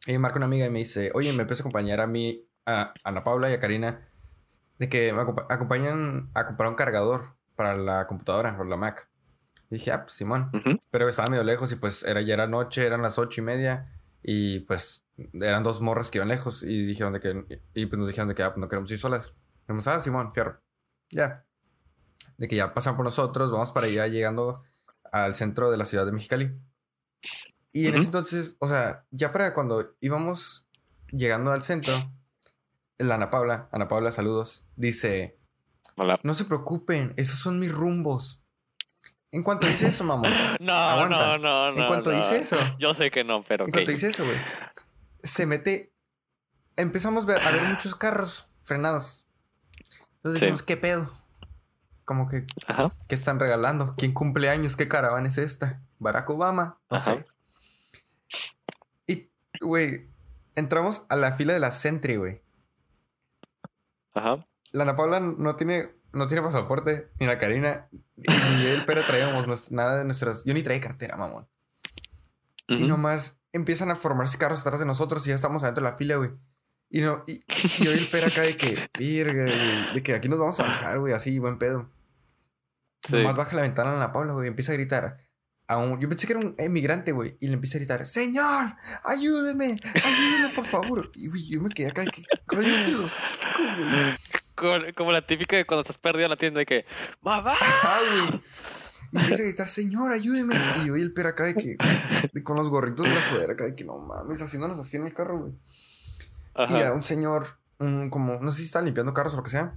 [0.06, 2.92] Y me marca una amiga y me dice, oye, me a acompañar a mí, a
[3.04, 4.08] Ana Paula y a Karina,
[4.78, 9.08] de que me acompa- acompañan a comprar un cargador para la computadora, para la Mac.
[9.70, 10.50] Y dije, ah, pues Simón.
[10.52, 10.78] Ujú.
[10.90, 13.90] Pero estaba medio lejos y pues era, ya era noche, eran las ocho y media.
[14.22, 16.62] Y pues eran dos morras que iban lejos.
[16.62, 18.98] Y dijeron de que, y pues nos dijeron de que ah, pues no queremos ir
[18.98, 19.34] solas.
[19.60, 20.60] Dijimos, ah, Simón, fierro.
[21.10, 21.44] Ya.
[22.36, 24.62] De que ya pasan por nosotros, vamos para allá llegando
[25.12, 26.58] al centro de la ciudad de Mexicali.
[27.74, 30.68] Y en ese entonces, o sea, ya para cuando íbamos
[31.10, 31.92] llegando al centro,
[32.98, 35.38] la Ana Paula, Ana Paula, saludos, dice,
[35.96, 36.20] Hola.
[36.22, 38.40] no se preocupen, esos son mis rumbos.
[39.32, 41.36] En cuanto dice eso, mamón, No, Aguanta.
[41.36, 41.80] no, no, no.
[41.82, 42.16] en cuanto no.
[42.16, 44.38] dice eso, Yo sé que no, pero en cuanto dice eso, güey,
[45.24, 45.92] se mete,
[46.76, 49.26] empezamos a ver, muchos carros frenados.
[50.18, 50.44] Entonces Sí.
[50.46, 51.10] dijimos, ¿qué pedo?
[52.04, 52.92] Como que, Ajá.
[53.08, 53.94] ¿qué están regalando?
[53.96, 54.76] ¿Quién cumple años?
[54.76, 55.82] ¿Qué caravana es esta?
[55.98, 56.78] ¿Barack Obama?
[56.88, 57.14] No Ajá.
[57.16, 57.26] sé.
[59.06, 60.08] Y, güey,
[60.54, 62.42] entramos a la fila de la Sentry, güey.
[64.14, 64.46] Ajá.
[64.72, 69.70] La Ana Paula no tiene, no tiene pasaporte, ni la Karina, ni él, pero traíamos
[69.70, 70.44] nada de nuestras...
[70.44, 71.48] Yo ni traía cartera, mamón.
[72.66, 75.96] Y nomás empiezan a formarse carros atrás de nosotros y ya estamos adentro de la
[75.96, 76.30] fila, güey.
[76.90, 77.42] Y no, y,
[77.82, 80.64] y hoy el pera acá de que, virga, güey, de que aquí nos vamos a
[80.64, 81.90] bajar, güey, así, buen pedo.
[83.06, 83.16] Sí.
[83.16, 85.23] Nomás baja la ventana a Ana Paula, güey, y empieza a gritar.
[85.66, 88.74] A un, yo pensé que era un emigrante, güey, y le empieza a gritar, Señor,
[89.02, 91.10] ayúdeme, ayúdeme, por favor.
[91.14, 93.62] Y, güey, yo me quedé acá de que, cállate los hocico,
[94.56, 94.92] güey.
[94.94, 96.84] Como, la típica de cuando estás perdido en la tienda de que
[97.22, 97.54] ¡Mamá!
[97.58, 97.98] Ajá,
[98.28, 98.42] güey.
[99.12, 100.54] Y empieza a gritar, señor, ayúdeme.
[100.82, 101.76] Y yo y el pera acá de que,
[102.32, 105.06] de- con los gorritos de la sudadera acá de que no mames, haciéndonos así en
[105.06, 105.52] el carro, güey.
[106.68, 109.50] Y a un señor, un, como, no sé si está limpiando carros o lo que
[109.50, 109.76] sea,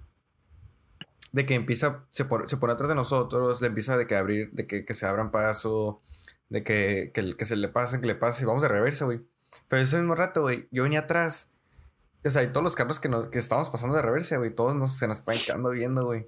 [1.32, 4.52] de que empieza, se pone, se pone atrás de nosotros, le empieza de que abrir,
[4.52, 6.02] de que, que se abran paso,
[6.50, 9.22] de que, que, que se le pasen, que le pase, vamos de reversa, güey.
[9.68, 11.50] Pero ese mismo rato, güey, yo venía atrás.
[12.26, 14.76] O sea, y todos los carros que, nos, que estábamos pasando de reversa, güey, todos
[14.76, 16.28] nos, se nos están quedando viendo, güey.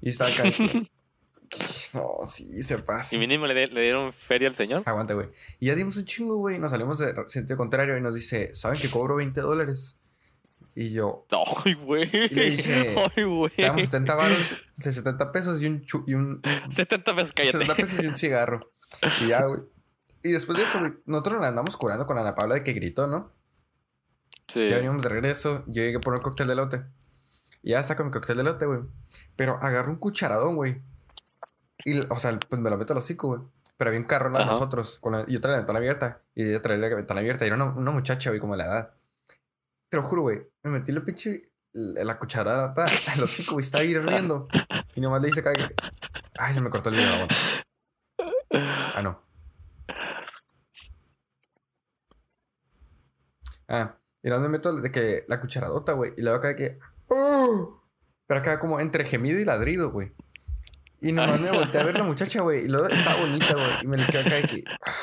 [0.00, 0.44] Y estaba acá.
[1.94, 3.14] no, sí, se pasa.
[3.14, 4.82] Y mínimo le, de- le dieron feria al señor.
[4.84, 5.28] Aguanta, güey.
[5.58, 6.58] Y ya dimos un chingo, güey.
[6.58, 9.96] Nos salimos de sentido contrario y nos dice, ¿saben que cobro 20 dólares?
[10.78, 11.26] Y yo,
[11.64, 12.04] Ay, güey.
[12.10, 13.50] le dije, Ay, güey.
[13.56, 17.52] te damos 70 varos, de 70 pesos y un, chu- y un 70 pesos, cállate.
[17.52, 18.72] 70 pesos y un cigarro.
[19.22, 19.60] Y ya, güey.
[20.22, 23.06] Y después de eso, güey, nosotros la andamos curando con Ana Paula de que gritó,
[23.06, 23.32] ¿no?
[24.48, 24.68] Sí.
[24.68, 26.84] Ya veníamos de regreso, yo llegué por un cóctel de elote.
[27.62, 28.80] Y ya saco mi cóctel de elote, güey.
[29.34, 30.82] Pero agarro un cucharadón, güey.
[31.84, 33.40] Y, o sea, pues me lo meto al hocico, güey.
[33.78, 34.98] Pero había un carro de nosotros.
[35.00, 36.20] Con la- y yo traía la ventana abierta.
[36.34, 37.44] Y ella traía la ventana abierta.
[37.44, 38.90] Y era una, una muchacha, güey, como de la edad.
[39.88, 40.40] Te lo juro, güey.
[40.64, 41.50] Me metí la pinche...
[41.72, 42.72] La cucharada
[43.14, 43.62] al hocico, güey.
[43.64, 44.48] Estaba hirviendo.
[44.94, 45.74] Y nomás le dice que...
[46.38, 47.28] Ay, se me cortó el video.
[48.94, 49.22] Ah, no.
[53.68, 56.12] Ah, y nomás me meto de que la cucharadota, güey.
[56.16, 56.78] Y luego acá de que...
[57.08, 57.82] "Oh".
[58.26, 60.12] Pero acá como entre gemido y ladrido, güey.
[61.00, 62.64] Y nomás me volteé a ver la muchacha, güey.
[62.64, 63.70] Y luego estaba bonita, güey.
[63.82, 64.62] Y me le quedé acá de que...
[64.84, 64.94] "Ah,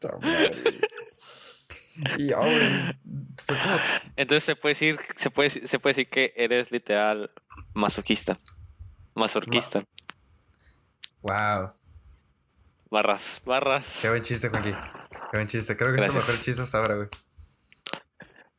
[0.00, 0.80] Puta madre.
[2.18, 2.98] Y güey.
[3.44, 3.78] Fue como...
[4.16, 7.30] Entonces se puede decir, se puede, se puede decir que eres literal
[7.74, 8.36] masoquista.
[9.14, 9.82] Masorquista.
[11.20, 11.72] Wow.
[12.90, 14.00] Barras, barras.
[14.02, 14.72] Qué buen chiste, Juanqui.
[14.72, 15.76] Qué buen chiste.
[15.76, 16.28] Creo que es tu Gracias.
[16.28, 17.08] mejor chiste hasta ahora, güey.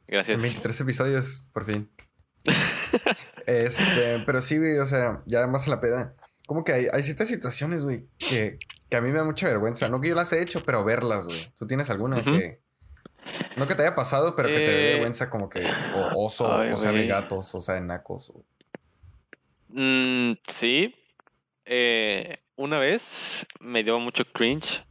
[0.07, 0.41] En Gracias.
[0.41, 1.91] 23 episodios, por fin.
[3.47, 6.15] este, pero sí, güey, o sea, ya más en la peda.
[6.45, 9.87] Como que hay, hay ciertas situaciones, güey, que, que a mí me da mucha vergüenza.
[9.87, 11.53] No que yo las he hecho, pero verlas, güey.
[11.57, 12.31] ¿Tú tienes alguna Ujú.
[12.31, 12.61] que...
[13.55, 15.61] No que te haya pasado, pero que te dé Eh, vergüenza como que...
[15.91, 18.29] O oso, ay, o sea, de gatos, o sea, de nacos.
[18.29, 18.43] o-
[19.69, 20.95] Mm, sí.
[21.65, 24.83] Eh, una vez me dio mucho cringe.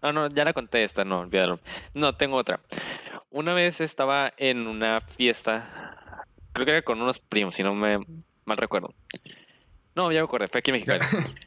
[0.00, 1.60] Ah, no, ya la conté esta, no, olvídalo.
[1.94, 2.60] No, tengo otra.
[3.30, 5.96] Una vez estaba en una fiesta,
[6.52, 7.98] creo que era con unos primos, si no me
[8.44, 8.92] mal recuerdo.
[9.94, 11.04] No, ya me acordé, fue aquí en Mexicali.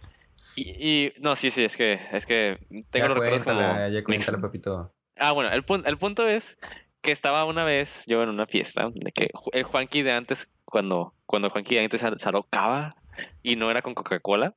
[0.60, 0.72] Y,
[1.06, 2.58] y- no, sí, sí, es que, es que
[2.90, 4.92] tengo Ya los recuerdos como ya cuéntala, Pepito.
[5.20, 6.58] Ah, bueno, el, pun- el punto es
[7.02, 11.14] que estaba una vez yo en una fiesta de que el Juanqui de antes, cuando,
[11.26, 12.96] cuando Juanqui de antes se alocaba
[13.44, 14.56] y no era con Coca-Cola.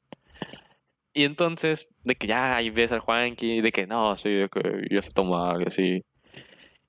[1.12, 4.82] Y entonces, de que ya ahí ves al Juanqui, de que no, sí, de que
[4.90, 6.04] yo sé tomar y así.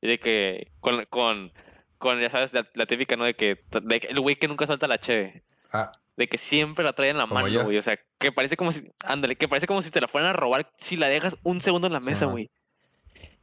[0.01, 1.51] Y de que con, con,
[1.97, 3.25] con ya sabes, la, la típica, ¿no?
[3.25, 5.43] De que, de que el güey que nunca suelta la cheve.
[5.71, 7.33] Ah, De que siempre la trae en la yo.
[7.33, 7.77] mano, güey.
[7.77, 10.33] O sea, que parece como si, ándale, que parece como si te la fueran a
[10.33, 12.31] robar si la dejas un segundo en la mesa, Simón.
[12.33, 12.49] güey.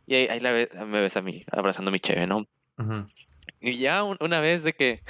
[0.09, 2.46] Y ahí, ahí la ve- me ves a mí, abrazando mi cheve, ¿no?
[2.78, 3.06] ujú.
[3.61, 5.02] Y ya un- una vez de que,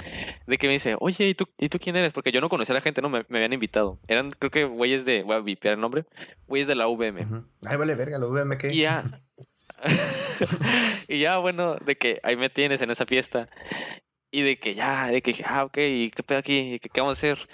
[0.47, 2.11] de que me dice, oye, ¿y tú, ¿y tú quién eres?
[2.13, 3.97] Porque yo no conocía a la gente, no me, me habían invitado.
[4.07, 6.03] Eran, creo que güeyes de, voy a vipear el nombre,
[6.47, 7.21] güeyes de la VM.
[7.25, 7.45] Ujú.
[7.65, 8.73] Ay, vale, verga, lo VM que.
[8.73, 9.21] Y ya.
[11.07, 13.49] y ya, bueno, de que ahí me tienes en esa fiesta.
[14.31, 16.57] Y de que ya, de que, ah, ok, ¿y qué pedo aquí?
[16.75, 17.47] ¿Y ¿Qué, qué vamos a hacer?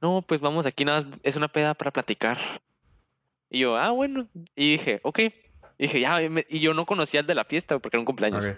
[0.00, 2.38] No, pues vamos aquí nada es una peda para platicar.
[3.50, 4.28] Y yo, ah, bueno.
[4.54, 5.20] Y dije, ok.
[5.78, 6.18] Y dije, ya,
[6.48, 8.44] y yo no conocía al de la fiesta porque era un cumpleaños.
[8.46, 8.56] Ok.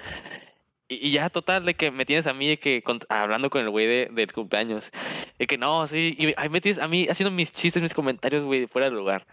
[0.88, 3.60] Y, y ya, total, de que me tienes a mí de que con- hablando con
[3.60, 4.90] el güey de, del cumpleaños.
[5.38, 6.16] De que no, sí.
[6.18, 9.26] Y ahí me tienes a mí haciendo mis chistes, mis comentarios, güey, fuera del lugar.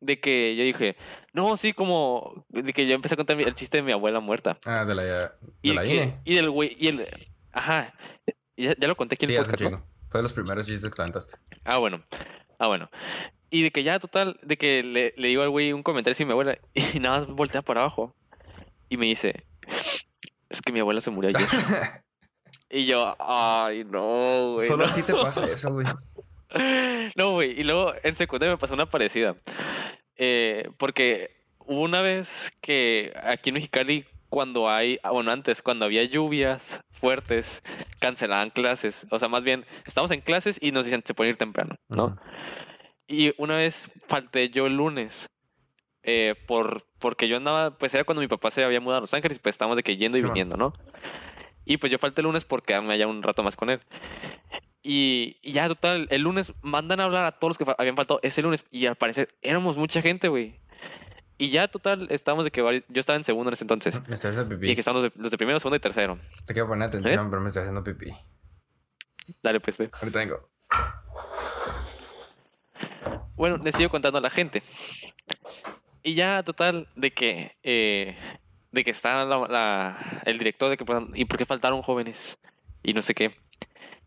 [0.00, 0.96] De que yo dije,
[1.32, 2.44] no, sí, como.
[2.50, 4.58] De que yo empecé a contar el chiste de mi abuela muerta.
[4.64, 5.30] Ah, de la, de
[5.62, 6.20] Y, la que- INE.
[6.24, 6.76] y del güey.
[6.78, 7.08] Y el.
[7.52, 7.92] Ajá.
[8.56, 9.62] Ya, ya lo conté aquí en Sí, el podcast.
[10.10, 11.38] Fue de los primeros chistes que te aventaste.
[11.64, 12.04] Ah, bueno.
[12.58, 12.88] Ah, bueno.
[13.50, 16.26] Y de que ya, total, de que le, le digo al güey un comentario a
[16.26, 16.58] mi abuela.
[16.94, 18.14] Y nada más voltea para abajo.
[18.88, 19.44] Y me dice,
[20.48, 21.48] es que mi abuela se murió ayer.
[22.68, 24.66] Y yo, ay, no, güey.
[24.66, 24.92] Solo no.
[24.92, 25.86] a ti te pasa eso, güey.
[27.16, 27.60] No, güey.
[27.60, 29.36] Y luego en secundaria me pasó una parecida.
[30.16, 31.30] Eh, porque
[31.60, 36.80] hubo una vez que aquí en Mexicali, cuando hay, ah, bueno, antes, cuando había lluvias
[36.90, 37.62] fuertes,
[38.00, 39.06] cancelaban clases.
[39.10, 42.16] O sea, más bien, estamos en clases y nos dicen, se pueden ir temprano, ¿no?
[43.08, 45.26] Y una vez falté yo el lunes.
[46.08, 49.12] eh, por, porque yo andaba, pues era cuando mi papá se había mudado a Los
[49.14, 50.72] Ángeles, pues estábamos de que yendo y Sí, viniendo, ¿no?
[51.64, 53.80] Y pues yo falté el lunes porque quedarme allá un rato más con él.
[54.84, 57.96] Y, y ya, total, el lunes mandan a hablar a todos los que fa- habían
[57.96, 58.64] faltado ese lunes.
[58.70, 60.60] Y al parecer éramos mucha gente, güey.
[61.38, 64.00] Y ya, total, estábamos de que yo estaba en segundo en ese entonces.
[64.08, 64.74] Me estoy haciendo Y pipí.
[64.76, 66.18] que estaban los de, los de primero, segundo y tercero.
[66.46, 68.12] Te quiero poner atención, pero me estoy haciendo pipí.
[69.42, 69.76] Dale, pues.
[69.80, 70.48] Ahorita vengo.
[73.36, 74.62] Bueno, les sigo contando a la gente.
[76.02, 78.16] Y ya, total, de que, eh,
[78.72, 82.38] de que está la- la- el director de que, pues, ¿y por qué faltaron jóvenes?
[82.82, 83.32] Y no sé qué.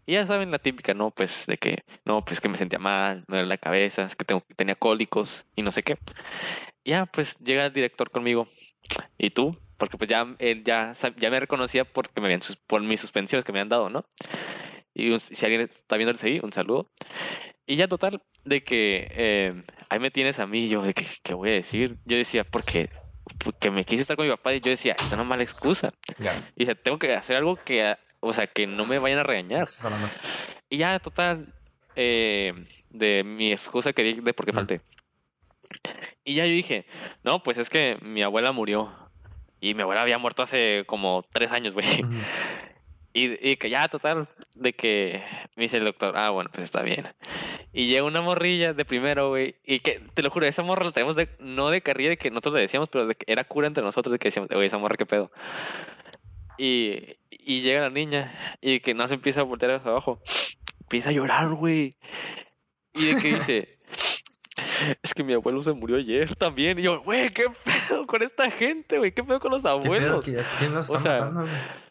[0.05, 1.11] Y ya saben la típica, ¿no?
[1.11, 4.25] Pues de que, no, pues que me sentía mal, me duele la cabeza, es que
[4.25, 5.97] tengo, tenía cólicos y no sé qué.
[6.85, 8.47] Ya, pues llega el director conmigo.
[9.17, 9.57] ¿Y tú?
[9.77, 10.25] Porque pues ya
[10.65, 14.05] ya, ya me reconocía porque me habían por mis suspensiones que me han dado, ¿no?
[14.93, 16.89] Y si alguien está viendo el seguí, un saludo.
[17.69, 21.05] Y ya total, de que eh, ahí me tienes a mí, y yo, de que,
[21.21, 21.97] ¿qué voy a decir?
[22.03, 22.89] Yo decía, porque,
[23.43, 25.93] porque me quise estar con mi papá y yo decía, esta es una mala excusa.
[26.55, 29.21] Y dije, tengo que hacer algo que, ah, o sea, que no me vayan a
[29.21, 29.67] ¿Qué regañar.
[30.67, 31.53] Y ya, total,
[31.95, 32.53] eh,
[32.89, 34.81] de mi excusa que di de por qué falté.
[36.23, 36.87] Y ya yo dije,
[37.23, 38.91] no, pues es que mi abuela murió.
[39.61, 41.85] Y mi abuela había muerto hace como tres años, güey.
[43.11, 45.23] Y, y que ya, total, de que
[45.55, 47.07] me dice el doctor, ah, bueno, pues está bien.
[47.73, 49.55] Y llega una morrilla de primero, güey.
[49.65, 52.29] Y que, te lo juro, esa morra la tenemos de, no de carrilla de que
[52.29, 54.77] nosotros le decíamos, pero de que era cura entre nosotros de que decíamos, güey, esa
[54.77, 55.31] morra, qué pedo.
[56.57, 60.21] Y, y llega la niña y que no se empieza a voltear hacia abajo.
[60.81, 61.95] Empieza a llorar, güey.
[62.93, 63.79] Y de que dice,
[65.01, 66.77] es que mi abuelo se murió ayer también.
[66.79, 69.81] Y yo, güey, qué pedo con esta gente, güey, qué pedo con los ¿Qué pedo?
[69.83, 70.27] abuelos.
[70.27, 71.88] ¿Qui- ¿Quién nos O está sea, matando, güey?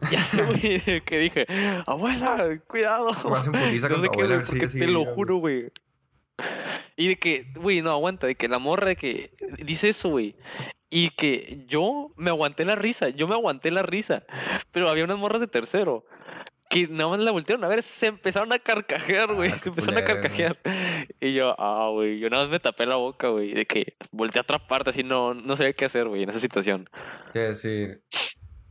[0.10, 1.46] Ya sé, güey, que dije,
[1.86, 3.10] abuela, cuidado.
[3.10, 5.72] A con tu qué, abuela, güey, porque te lo juro, güey.
[6.96, 9.32] Y de que, güey, no aguanta, de que la morra de que
[9.64, 10.36] dice eso, güey.
[10.88, 14.24] Y que yo me aguanté la risa, yo me aguanté la risa.
[14.72, 16.04] Pero había unas morras de tercero
[16.70, 19.50] que nada más la voltearon a ver, se empezaron a carcajear, güey.
[19.50, 20.14] Ah, se qué empezaron a güey.
[20.14, 20.56] carcajear.
[21.20, 23.52] Y yo, ah, güey, yo nada más me tapé la boca, güey.
[23.52, 26.38] De que volteé a otra parte, así no, no sabía qué hacer, güey, en esa
[26.38, 26.88] situación.
[27.32, 28.04] Quiero decir,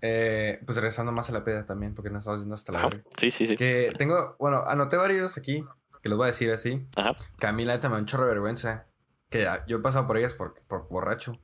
[0.02, 3.04] eh, pues regresando más a la peda también, porque nos estamos yendo hasta la verga.
[3.18, 3.56] Sí, sí, sí.
[3.56, 5.66] Que tengo, bueno, anoté varios aquí,
[6.02, 6.88] que los voy a decir así.
[6.96, 7.16] Ajá.
[7.40, 8.88] Que a mí la neta me chorro de vergüenza.
[9.30, 11.40] Que yo he pasado por ellas por, por borracho.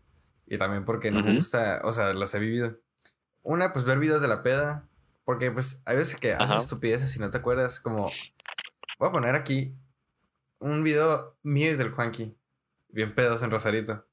[0.48, 2.80] Y también porque no me gusta, o sea, las he vivido.
[3.42, 4.88] Una, pues ver videos de la peda.
[5.24, 7.80] Porque pues hay veces que haces estupideces y no te acuerdas.
[7.80, 8.12] Como,
[9.00, 9.76] voy a poner aquí
[10.60, 12.38] un video mío y del Juanqui.
[12.90, 14.06] Bien pedos en Rosarito.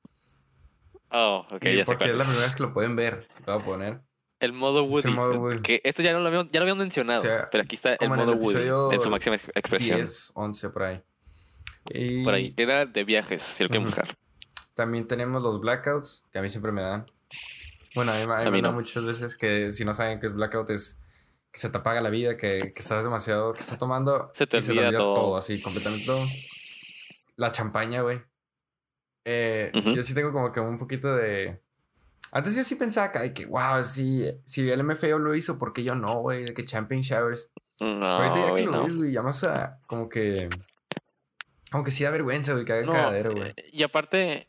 [1.10, 3.28] Oh, ok, Y ya sé porque cuál es la primera vez que lo pueden ver.
[3.46, 4.02] Lo voy a poner.
[4.42, 5.08] El modo Woody.
[5.08, 5.62] el modo Woody.
[5.62, 7.20] Que esto ya, no lo habíamos, ya lo habíamos mencionado.
[7.20, 8.94] O sea, pero aquí está el como en el modo Woody.
[8.94, 9.98] En su máxima ex- expresión.
[9.98, 11.02] 10, 11 por ahí.
[11.90, 12.54] Y Por ahí.
[12.56, 14.06] Era de viajes, si lo quieren buscar.
[14.74, 17.06] También tenemos los blackouts, que a mí siempre me dan.
[17.94, 18.80] Bueno, a mí, a mí A me dan no.
[18.80, 20.98] muchas veces que si no saben qué es blackout es
[21.50, 24.58] que se te apaga la vida, que, que estás demasiado, que estás tomando Se te
[24.58, 25.36] y olvida todo.
[25.36, 26.24] así, completamente todo.
[27.36, 28.22] La champaña, güey.
[29.24, 29.90] Eh, Ujú.
[29.92, 31.60] Yo sí tengo como que un poquito de...
[32.32, 35.72] Antes yo sí pensaba acá de que, wow, si, si el MFAO lo hizo, ¿por
[35.72, 36.44] qué yo no, güey?
[36.44, 37.50] De que Champion Showers.
[37.78, 38.84] No, Ahorita ya que lo no.
[38.84, 40.48] ves, güey, ya más a, como que.
[41.70, 43.52] Como que sí da vergüenza, güey, que haga No, cagadero, güey.
[43.72, 44.48] Y aparte,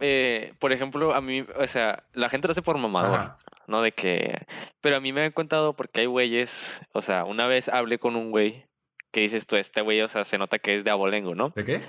[0.00, 3.38] eh, por ejemplo, a mí, o sea, la gente lo hace por mamador, Ajá.
[3.66, 3.82] ¿no?
[3.82, 4.46] De que...
[4.80, 8.16] Pero a mí me han contado porque hay güeyes, o sea, una vez hablé con
[8.16, 8.66] un güey
[9.10, 11.50] que dices tú, este güey, o sea, se nota que es de abolengo, ¿no?
[11.54, 11.82] ¿De qué?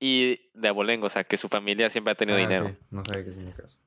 [0.00, 2.66] Y de abolengo, o sea, que su familia siempre ha tenido Ah, dinero.
[2.66, 2.72] ok.
[2.90, 3.78] No sabía qué significa eso.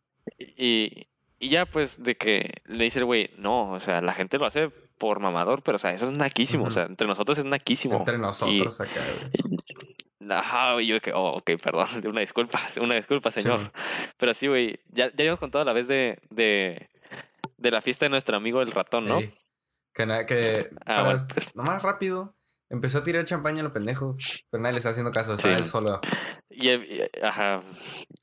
[0.58, 1.08] Y,
[1.40, 4.46] y ya, pues, de que le dice el güey, no, o sea, la gente lo
[4.46, 7.98] hace por mamador, pero, o sea, eso es naquísimo, o sea, entre nosotros es naquísimo.
[7.98, 9.58] Entre nosotros acá, güey.
[10.30, 13.72] Ajá, y yo que, oh, ok, perdón, una disculpa, una disculpa, Sí, señor.
[14.18, 16.90] Pero sí, güey, ya, ya habíamos contado la vez de, de,
[17.58, 19.20] de la fiesta de nuestro amigo el ratón, ¿no?
[19.20, 19.34] Ey.
[19.94, 21.56] Que, que Ah, para- bueno, pues.
[21.56, 22.34] nomás rápido,
[22.72, 24.16] empezó a tirar champaña a lo pendejo,
[24.50, 25.48] pero nadie le está haciendo caso, Sí.
[25.50, 26.00] él solo.
[26.50, 26.70] Y,
[27.22, 27.62] ajá,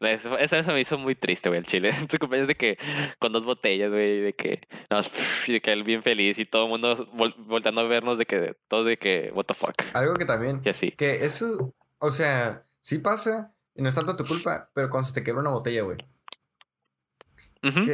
[0.00, 1.92] eso, esa eso me hizo muy triste, güey, el chile.
[2.10, 2.78] Su cumpleaños de que,
[3.18, 4.98] con dos botellas, güey, de que, no,
[5.46, 8.26] y de que él bien feliz y todo el mundo vol- volteando a vernos de
[8.26, 10.90] que, todos de que, what the fuck, Algo que también, y así.
[10.92, 15.14] que eso, o sea, sí pasa y no es tanto tu culpa, pero cuando se
[15.14, 15.98] te quebra una botella, güey.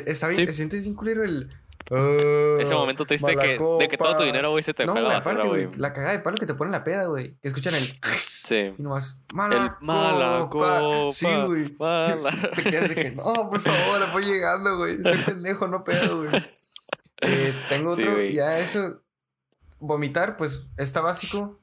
[0.07, 0.47] Está bien, Sí.
[0.47, 1.49] te sientes bien culero el.
[1.91, 4.24] "Ah, Ese momento triste que, de que todo tu copa".
[4.24, 6.18] dinero, güey, se te No, fue a güey, la basura, aparte, güey, la cagada de
[6.20, 7.35] palo que te pone en la peda, güey.
[7.41, 7.87] Que escuchan el.
[8.16, 8.74] Sí.
[8.78, 10.80] Y nomás, mala El mala copa.
[11.12, 11.74] Sí, güey.
[11.78, 12.30] mala.
[12.57, 14.97] Te quedas de que, no, por favor, voy llegando, güey.
[14.97, 16.30] Estoy pendejo, no pedo, güey.
[17.20, 18.35] Eh, tengo Sí, otro, güey.
[18.35, 19.01] ya eso.
[19.78, 21.59] Vomitar, pues, está básico.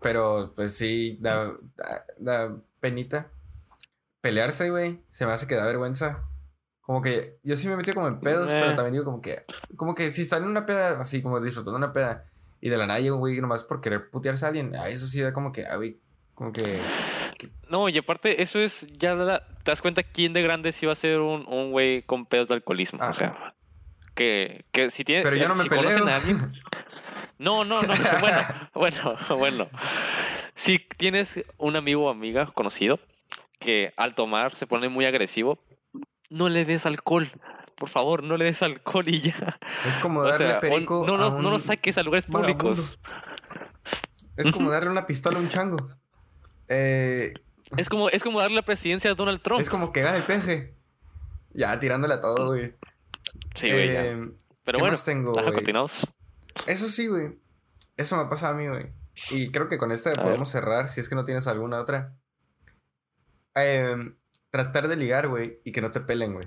[0.00, 3.28] Pero, pues sí, da, da, da penita.
[4.20, 5.00] Pelearse, güey.
[5.10, 6.22] Se me hace que da vergüenza.
[6.88, 8.56] Como que yo sí me metí como en pedos, Eh.
[8.62, 9.44] pero también digo como que,
[9.76, 12.24] como que si en una peda, así como disfrutando una peda,
[12.62, 15.06] y de la nada llega un güey nomás por querer putearse a alguien, a eso
[15.06, 15.98] sí da como que, ah, güey,
[16.32, 16.80] como que,
[17.68, 20.92] No, y aparte, eso es, ya la- te das cuenta quién de grande sí va
[20.92, 22.98] a ser un, un güey con pedos de alcoholismo.
[23.06, 23.54] O sea,
[24.14, 25.84] que, que si tiene, Pero si, yo no me si peleo.
[25.84, 26.52] conocen a alguien.
[27.38, 28.40] No, no, no, bueno,
[28.74, 29.68] bueno, bueno.
[30.54, 32.98] Si tienes un amigo o amiga conocido
[33.58, 35.58] que al tomar se pone muy agresivo,
[36.30, 37.30] no le des alcohol.
[37.76, 39.58] Por favor, no le des alcohol y ya.
[39.86, 42.26] es como O darle sea, perico no, a los, no un los saques a lugares
[42.28, 42.58] vagabundo.
[42.74, 42.98] públicos.
[44.36, 45.76] Es como darle una pistola a un chango.
[46.68, 47.34] Eh,
[47.76, 49.60] Es como, es como darle la presidencia a Donald Trump.
[49.60, 50.74] es como que gana el peje.
[51.54, 52.74] Ya, tirándole a todo, güey.
[53.54, 53.88] Sí, güey.
[53.88, 54.30] Eh,
[54.64, 55.54] Pero ¿qué bueno, más tengo, ajá, güey?
[55.54, 56.06] continuamos.
[56.66, 57.38] Eso sí, güey.
[57.96, 58.92] Eso me pasa a mí, güey.
[59.30, 62.14] Y creo que con esta podemos cerrar si es que no tienes alguna otra.
[63.54, 64.16] Em,
[64.50, 66.46] tratar de ligar, güey, y que no te pelen, güey.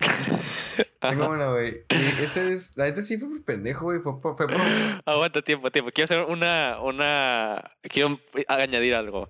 [1.00, 1.84] Tengo una, güey.
[1.90, 2.76] Y ese es.
[2.76, 3.98] La neta sí fue por pendejo, güey.
[4.00, 4.12] Fue.
[4.20, 4.50] Fue por
[5.06, 5.90] Aguanta tiempo, tiempo.
[5.92, 7.72] Quiero hacer una, una.
[7.82, 9.28] Quiero añadir algo.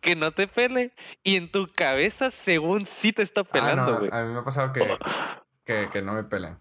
[0.00, 0.92] Que no te pele
[1.22, 4.10] y en tu cabeza, según sí te está Ah, pelando, no, güey.
[4.12, 4.96] a mí me ha pasado que,
[5.64, 6.60] que, que no me pelan.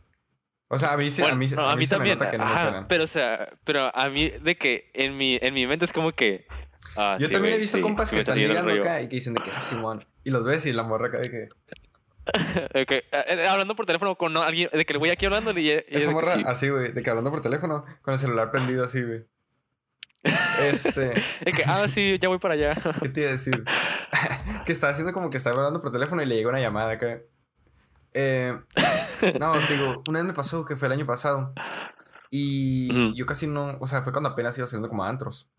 [0.67, 2.17] O sea, a mí, sí, Bueno, a mí, no, a mí se me también.
[2.17, 2.87] nota que no me Ajá, pelan.
[2.87, 6.11] pero o sea, pero a mí de que en mi, en mi mente es como
[6.13, 6.47] que.
[6.97, 9.07] ah, Yo sí, también he visto sí, compas que me está están ligando acá y
[9.09, 10.03] que dicen de que, "Ah, Simón.
[10.23, 11.49] Y los ves y la morra acá de que.
[12.73, 15.71] Eh, eh, Hablando por teléfono con alguien, de que el güey aquí hablando y, y
[15.71, 16.43] es Esa morra sí.
[16.47, 19.25] así, güey, de que hablando por teléfono, con el celular prendido así, güey.
[20.61, 21.21] Este.
[21.43, 22.75] De que, ah, sí, ya voy para allá.
[23.01, 23.63] ¿Qué te iba a decir?
[24.65, 27.19] que estaba haciendo como que estaba hablando por teléfono y le llegó una llamada acá.
[28.13, 28.57] Eh,
[29.39, 31.53] no, te digo, una vez me pasó que fue el año pasado.
[32.31, 35.49] Y yo casi no, o sea, fue cuando apenas iba saliendo como a antros.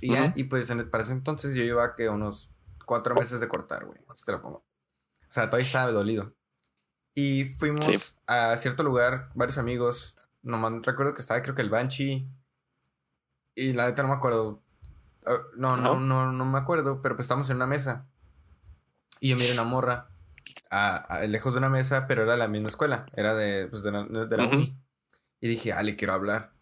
[0.00, 2.50] Y ya, y pues en- para ese entonces yo llevaba que unos
[2.84, 3.98] cuatro meses de cortar, güey.
[4.08, 4.58] Así te lo pongo.
[4.58, 6.34] O sea, todavía estaba dolido.
[7.14, 7.96] Y fuimos Sí.
[8.26, 10.16] a cierto lugar, varios amigos.
[10.42, 12.28] Nomás recuerdo que estaba, creo que el Banshee.
[13.54, 14.62] Y la neta no me acuerdo.
[15.26, 16.00] Ah, No, no, Ajá.
[16.00, 18.06] no, no me acuerdo, pero pues estábamos en una mesa.
[19.20, 20.08] Y yo miré una morra
[20.70, 23.06] a, a- lejos de una mesa, pero era la misma escuela.
[23.14, 24.54] Era de, pues, de la, de la Ujú.
[24.56, 24.76] uni.
[25.40, 26.52] Y dije, ah, le quiero hablar.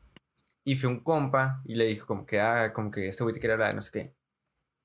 [0.64, 3.41] Y fue un compa y le dijo como que, ah, como que este güey te
[3.41, 4.14] quiere hablar, no sé qué.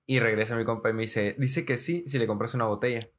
[0.07, 3.09] Y regresa mi compa y me dice, dice que sí, si le compras una botella.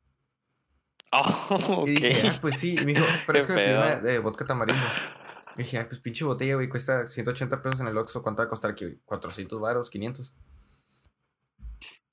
[1.13, 2.77] Oh, Y dije, ah, pues sí.
[2.81, 4.83] Y me dijo, pero es que me pidió una de vodka tamarindo.
[5.59, 8.23] Y dije, ah, pues pinche botella, güey, cuesta 180 pesos en el Oxxo.
[8.23, 9.01] ¿Cuánto va a costar aquí, güey?
[9.07, 10.37] 400 varos, 500.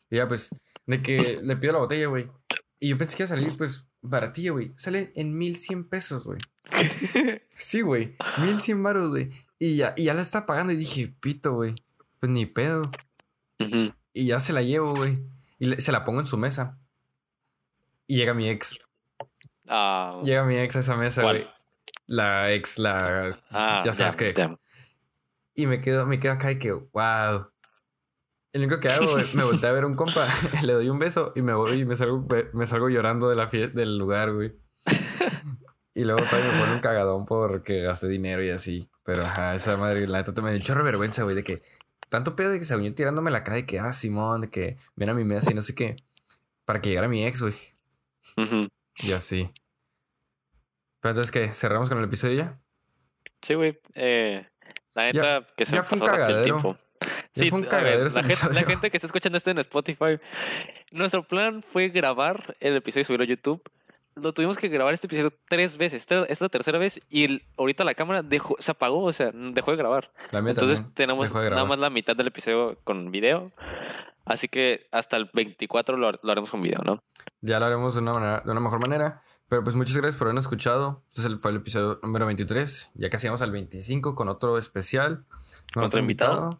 [0.09, 0.49] Y ya, pues,
[0.85, 2.31] de que le pido la botella, güey.
[2.79, 4.71] Y yo pensé que iba a salir, pues, baratilla, güey.
[4.77, 6.39] Sale en 1100 pesos, güey.
[7.49, 8.15] Sí, güey.
[8.39, 9.29] 1100 varos, güey.
[9.59, 11.75] Y ya, y ya la estaba pagando y dije, pito, güey.
[12.21, 12.91] Pues ni pedo.
[13.59, 13.93] Ujú.
[14.13, 15.19] Y ya se la llevo, güey.
[15.59, 16.77] Y le- se la pongo en su mesa.
[18.07, 18.77] Y llega mi ex.
[19.67, 21.47] Ah, Llega mi ex a esa mesa, güey.
[22.05, 23.39] La ex, la.
[23.49, 24.49] ah, ya sabes qué ex.
[25.55, 27.47] Y me quedo, me quedo acá y que, wow.
[28.51, 30.27] Y lo único que hago, güey, me volteé a ver a un compa,
[30.63, 33.47] le doy un beso y me voy y me salgo, me salgo llorando de la
[33.47, 34.53] del lugar, güey.
[35.95, 38.89] Y luego todavía me pone un cagadón porque gasté dinero y así.
[39.03, 41.61] Pero ajá, esa madre, la neta, me dio un chorro de vergüenza, güey, de que
[42.13, 44.77] tanto pedo de que se unió tirándome la cara de que, ah, Simón, de que
[44.95, 45.95] ven a mi mesa y no sé qué,
[46.63, 47.55] para que llegara mi ex, güey.
[48.99, 49.49] Y así.
[50.99, 51.51] Pero entonces, ¿qué?
[51.55, 52.59] ¿Cerramos con el episodio ya?
[53.41, 53.79] Sí, güey.
[53.95, 54.47] Eh,
[54.93, 56.43] la Ya- neta, que se ya me fue pasó cagadero.
[56.43, 56.77] tiempo.
[57.33, 59.49] Ya fue un a ver, cagadero este la, gente, la gente que está escuchando esto
[59.49, 60.19] en Spotify,
[60.91, 63.61] nuestro plan fue grabar el episodio y subirlo a YouTube.
[64.15, 66.01] Lo tuvimos que grabar este episodio tres veces.
[66.01, 69.31] Esta, es la tercera vez y el- ahorita la cámara dejó, se apagó, o sea,
[69.33, 70.11] dejó de grabar.
[70.31, 73.45] La Entonces también tenemos nada más la mitad del episodio con video.
[74.25, 77.03] Así que hasta el 24 lo, lo haremos con video, ¿no?
[77.41, 79.21] Ya lo haremos de una, manera, de una mejor manera.
[79.49, 81.03] Pero pues muchas gracias por habernos escuchado.
[81.13, 82.91] Este fue el episodio número 23.
[82.95, 85.25] Ya casi vamos al 25 con otro especial.
[85.73, 86.57] Con otro invitado.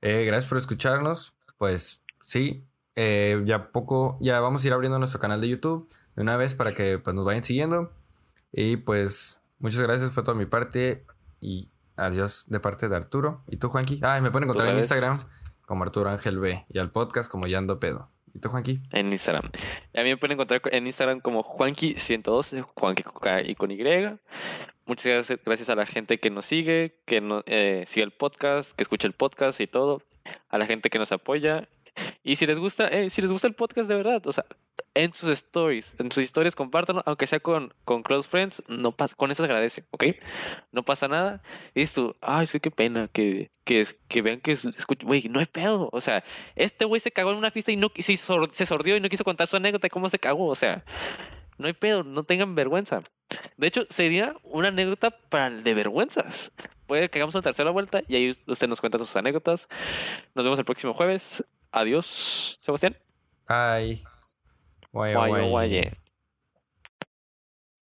[0.00, 1.34] Eh, gracias por escucharnos.
[1.58, 2.64] Pues sí,
[2.96, 6.54] eh, ya poco, ya vamos a ir abriendo nuestro canal de YouTube de una vez
[6.54, 7.92] para que pues, nos vayan siguiendo.
[8.52, 11.04] Y pues muchas gracias, fue toda mi parte.
[11.40, 13.42] Y adiós de parte de Arturo.
[13.48, 14.00] ¿Y tú, Juanqui?
[14.02, 14.76] Ah, me pueden encontrar en.
[14.76, 15.26] Instagram
[15.66, 16.64] como Arturo Ángel B.
[16.68, 18.10] Y al podcast como Yando Pedo.
[18.34, 18.80] ¿Y tú, Juanqui?
[18.92, 19.50] En Instagram.
[19.92, 23.04] Y a mí me pueden encontrar en Instagram como Juanqui112, Juanqui
[23.44, 23.78] y con Y.
[24.86, 28.72] Muchas gracias, gracias a la gente que nos sigue, que no, eh, sigue el podcast,
[28.72, 30.02] que escucha el podcast y todo.
[30.48, 31.68] A la gente que nos apoya.
[32.22, 34.46] Y si les gusta, eh, si les gusta el podcast de verdad, o sea,
[34.94, 39.14] en sus stories, en sus historias, compártanlo, aunque sea con, con close friends, no pasa,
[39.14, 40.04] con eso se agradece, ¿ok?
[40.70, 41.42] No pasa nada.
[41.74, 45.46] Y tú, ay, sí, qué pena que, que, que vean que escucho, güey, no hay
[45.46, 45.88] pedo.
[45.92, 46.22] O sea,
[46.56, 49.24] este güey se cagó en una fiesta y no se, se sordió y no quiso
[49.24, 50.46] contar su anécdota cómo se cagó.
[50.48, 50.84] O sea,
[51.58, 53.02] no hay pedo, no tengan vergüenza.
[53.56, 56.52] De hecho, sería una anécdota para el de vergüenzas.
[56.86, 59.68] Puede que hagamos una tercera vuelta y ahí usted nos cuenta sus anécdotas.
[60.34, 61.44] Nos vemos el próximo jueves.
[61.70, 62.96] Adiós, Sebastián.
[63.48, 64.11] Bye.
[64.92, 65.92] 我也我也